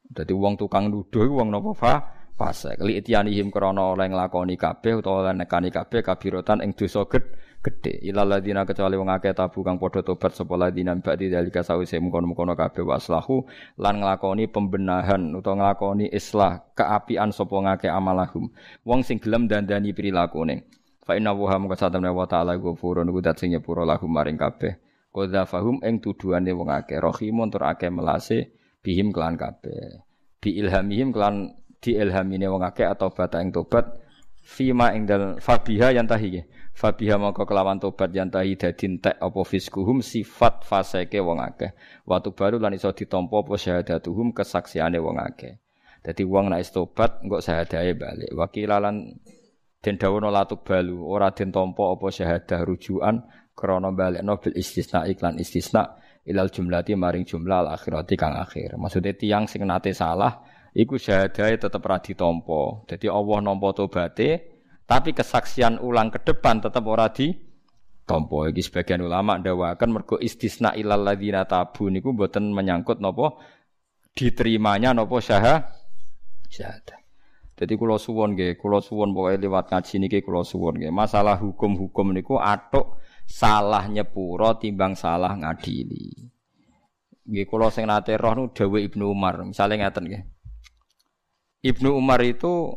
[0.00, 1.94] Dadi wong tukang nuduh wong napa fa
[2.36, 2.80] fasik.
[2.80, 8.00] Li itianihim krana oleh nglakoni kabeh utawa oleh nekani kabeh kabirotan ing dosa gedhe.
[8.00, 12.56] Ilal ladina kecuali wong akeh tabu kang padha tobat sapa ladina ba'di dalika sawise mengkono-mengkono
[12.56, 13.44] kabeh waslahu
[13.76, 18.48] lan nglakoni pembenahan utawa nglakoni islah keapian sapa ngake amalahum.
[18.88, 20.81] Wong sing gelem dandani prilakune.
[21.02, 24.78] Fa inna wa hamka satamna wa ta'ala ghafurun iku dat sing nyepuro lahum maring kabeh.
[25.12, 30.00] Qadza fahum ing tuduhane wong akeh rahimun tur akeh melase bihim kelan kabeh.
[30.38, 33.98] Bi ilhamihim kelan diilhamine wong akeh atau bata ing tobat
[34.42, 36.42] fima ing dal fabiha yang tahi
[36.74, 41.74] fabiha maka kelawan tobat yang tahi dadi entek apa fiskuhum sifat faseke wong akeh
[42.06, 45.62] watu baru lan iso ditampa apa syahadatuhum kesaksiane wong akeh
[46.02, 49.14] dadi wong nek tobat engko syahadae balik wakilalan
[49.82, 55.42] Den dawono latuk balu ora den tampa apa syahadah rujukan krana balekno bil istisna iklan
[55.42, 58.78] istisna ilal jumlati maring jumlah al akhirati kang akhir.
[58.78, 60.38] Maksudnya tiang sing nate salah
[60.70, 62.86] iku syahadahe tetep ora ditampa.
[62.86, 64.54] Dadi Allah nampa tobaté
[64.86, 67.34] tapi kesaksian ulang ke depan tetep ora di
[68.06, 73.34] tompo iki sebagian ulama ndawakan mergo istisna ilal ladzina tabu niku mboten menyangkut napa
[74.14, 77.01] diterimanya napa syahadah.
[77.62, 80.90] Jadi kulo suwon nggih, kulo suwon pokoke lewat ngaji niki kulo suwon nggih.
[80.90, 86.10] Masalah hukum-hukum niku atuk salah nyepuro timbang salah ngadili.
[87.22, 90.22] Nggih kulo sing nate roh nu dawuh Ibnu Umar, misalnya ngaten nggih.
[91.62, 92.74] Ibnu Umar itu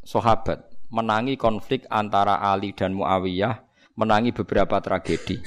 [0.00, 3.68] sahabat, menangi konflik antara Ali dan Muawiyah,
[4.00, 5.44] menangi beberapa tragedi.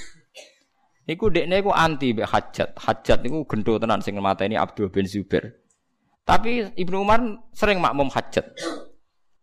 [1.09, 2.77] Iku dekne iku anti Hajat.
[2.77, 5.64] Hajat niku gendho tenan sing mateni Abdul bin Zubair.
[6.25, 7.21] Tapi Ibnu Umar
[7.53, 8.49] sering makmum hajat.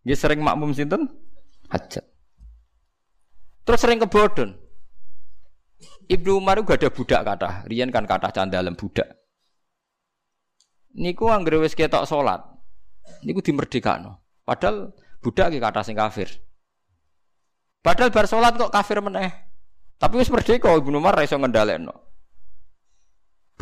[0.02, 1.06] Dia sering makmum sinten?
[1.70, 2.02] Hajat.
[3.62, 4.58] Terus sering kebodon.
[6.10, 7.50] Ibnu Umar juga ada budak kata.
[7.70, 9.06] Rian kan kata candalem budak.
[10.98, 12.42] Niku anggere wis ketok salat.
[13.22, 14.18] Niku dimerdekakno.
[14.42, 14.90] Padahal
[15.22, 16.26] Budak ki kata sing kafir.
[17.78, 19.30] Padahal bar salat kok kafir meneh.
[20.02, 21.94] Tapi wis merdeka Ibnu Umar iso ngendhalekno.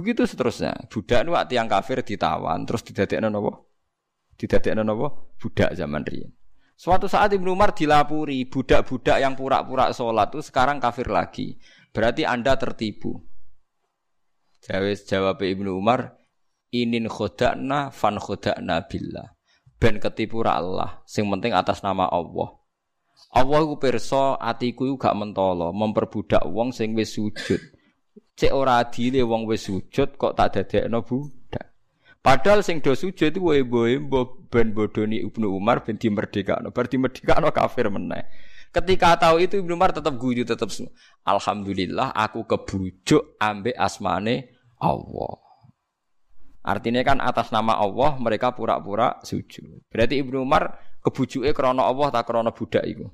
[0.01, 0.89] Begitu seterusnya.
[0.89, 3.53] Budak nu yang kafir ditawan terus didadekno napa?
[4.41, 5.13] Didadekno napa?
[5.37, 6.33] Budak zaman riyen.
[6.73, 11.61] Suatu saat Ibnu Umar dilapuri budak-budak yang pura-pura sholat itu sekarang kafir lagi.
[11.93, 13.21] Berarti Anda tertipu.
[14.65, 16.17] Jawab jawab Ibnu Umar,
[16.73, 19.37] inin khodakna fan khodakna billah.
[19.77, 22.57] Ben ketipu Allah, sing penting atas nama Allah.
[23.37, 23.77] Allah ku
[24.41, 27.61] atiku iku gak mentolo memperbudak wong sing wis sujud.
[28.41, 31.77] Cek ora adile wong wis sujud kok tak dadekno budak.
[32.25, 34.01] Padahal sing do sujud itu wae boe
[34.49, 36.73] ben bodoni Ibnu Umar ben dimerdekakno.
[36.73, 38.25] Bar dimerdekakno kafir meneh.
[38.73, 40.73] Ketika tahu itu Ibnu Umar tetap guyu tetap
[41.29, 45.37] Alhamdulillah aku kebujuk ambek asmane Allah.
[46.65, 49.85] Artinya kan atas nama Allah mereka pura-pura sujud.
[49.93, 53.05] Berarti Ibnu Umar kebujuke krana Allah tak krana budak iku.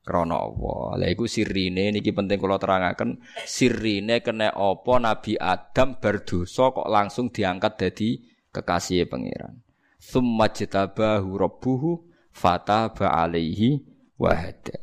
[0.00, 0.96] Krana Allah.
[0.96, 7.28] Lah iku sirine niki penting kula terangaken sirine kena apa Nabi Adam berdosa kok langsung
[7.28, 8.08] diangkat dadi
[8.50, 9.60] kekasih pangeran.
[10.00, 11.90] Summa jitabahu rabbuhu
[12.32, 13.84] fataba alaihi
[14.16, 14.80] wahda.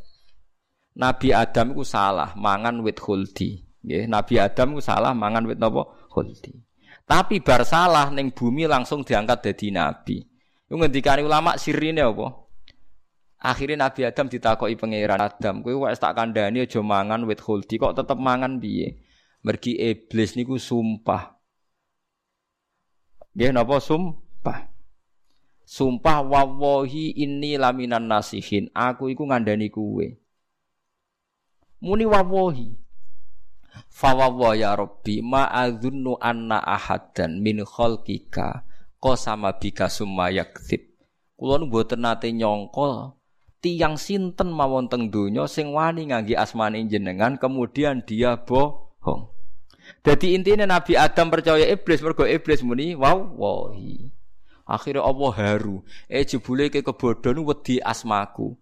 [0.98, 3.66] Nabi Adam iku salah mangan wit khuldi.
[3.86, 5.86] Nggih, Nabi Adam iku salah mangan wit napa?
[6.10, 6.54] Khuldi.
[7.08, 10.26] Tapi bar salah ning bumi langsung diangkat jadi nabi.
[10.68, 12.47] Iku ngendikane ulama sirine apa?
[13.38, 17.94] Akhirnya Nabi Adam ditakoki pangeran Adam, kowe wis tak kandhani aja mangan wit khuldi kok
[17.94, 18.98] tetep mangan piye?
[19.46, 21.38] Mergi iblis niku sumpah.
[23.38, 24.74] Nggih napa sumpah?
[25.62, 28.74] Sumpah wawahi ini laminan nasihin.
[28.74, 30.18] Aku iku ngandani kuwe.
[31.78, 32.74] Muni wawahi.
[33.94, 38.66] Fawawa ya Rabbi ma adzunnu anna ahadan min khalqika
[39.14, 40.82] sama bika summa yakdzib.
[41.38, 43.17] Kula nu mboten nate nyangka
[43.68, 49.28] tiyang sinten mawon teng donya sing wani ngangge asmane jenengan kemudian dia bohong.
[50.08, 54.08] Jadi intinya Nabi Adam percaya iblis mergo iblis muni wow wahi.
[54.64, 55.84] Akhirnya Allah haru.
[56.08, 58.56] Eh jebule ke kebodohan wedi asmaku.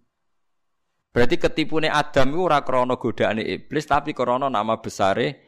[1.14, 5.38] Berarti ketipune Adam itu ora krana godaane iblis tapi krana nama besare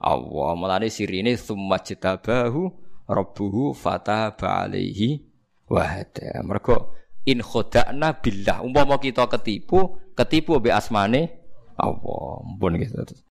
[0.00, 0.52] Allah.
[0.52, 2.68] Mulane sirine summa jitabahu
[3.08, 5.24] rabbuhu fataba alaihi
[5.68, 6.44] wa hada.
[6.44, 6.92] Mergo
[7.28, 8.64] in khoda'na billah.
[8.64, 11.36] Umpama kita ketipu, ketipu be asmane
[11.76, 12.40] Allah.
[12.48, 12.96] Mumpun gitu.